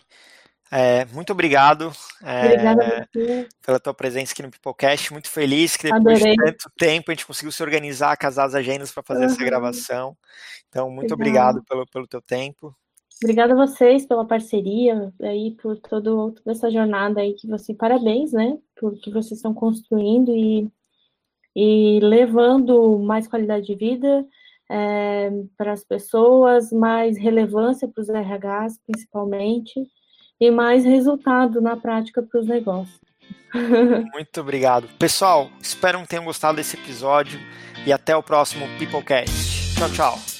é, 0.74 1.04
muito 1.12 1.30
obrigado 1.32 1.92
é, 2.22 3.06
pela 3.64 3.78
tua 3.78 3.92
presença 3.92 4.32
aqui 4.32 4.42
no 4.42 4.50
Peoplecast. 4.50 5.12
Muito 5.12 5.28
feliz 5.28 5.76
que 5.76 5.82
depois 5.82 6.22
Adorei. 6.22 6.34
de 6.34 6.42
tanto 6.44 6.72
tempo 6.78 7.10
a 7.10 7.14
gente 7.14 7.26
conseguiu 7.26 7.52
se 7.52 7.62
organizar, 7.62 8.16
casar 8.16 8.46
as 8.46 8.54
agendas 8.54 8.90
para 8.90 9.02
fazer 9.02 9.26
uhum. 9.26 9.26
essa 9.26 9.44
gravação. 9.44 10.16
Então, 10.70 10.90
muito 10.90 11.12
obrigado 11.12 11.62
pelo, 11.64 11.86
pelo 11.86 12.06
teu 12.06 12.22
tempo. 12.22 12.74
Obrigada 13.22 13.52
a 13.52 13.56
vocês 13.66 14.06
pela 14.06 14.26
parceria 14.26 15.12
aí 15.22 15.54
por 15.62 15.76
todo, 15.76 16.32
toda 16.32 16.52
essa 16.52 16.70
jornada 16.70 17.20
aí 17.20 17.34
que 17.34 17.46
você 17.46 17.74
parabéns, 17.74 18.32
né, 18.32 18.58
por 18.74 18.98
que 18.98 19.12
vocês 19.12 19.38
estão 19.38 19.52
construindo 19.52 20.34
e, 20.34 20.68
e 21.54 22.00
levando 22.00 22.98
mais 22.98 23.28
qualidade 23.28 23.66
de 23.66 23.74
vida 23.76 24.26
é, 24.70 25.30
para 25.56 25.72
as 25.72 25.84
pessoas, 25.84 26.72
mais 26.72 27.18
relevância 27.18 27.86
para 27.86 28.00
os 28.00 28.08
RHs, 28.08 28.80
principalmente, 28.86 29.86
e 30.42 30.50
mais 30.50 30.84
resultado 30.84 31.60
na 31.60 31.76
prática 31.76 32.20
para 32.20 32.40
os 32.40 32.46
negócios. 32.48 33.00
Muito 34.12 34.40
obrigado. 34.40 34.88
Pessoal, 34.98 35.48
espero 35.60 36.00
que 36.02 36.08
tenham 36.08 36.24
gostado 36.24 36.56
desse 36.56 36.76
episódio 36.76 37.38
e 37.86 37.92
até 37.92 38.16
o 38.16 38.22
próximo 38.24 38.66
Peoplecast. 38.76 39.76
Tchau, 39.76 39.90
tchau. 39.90 40.31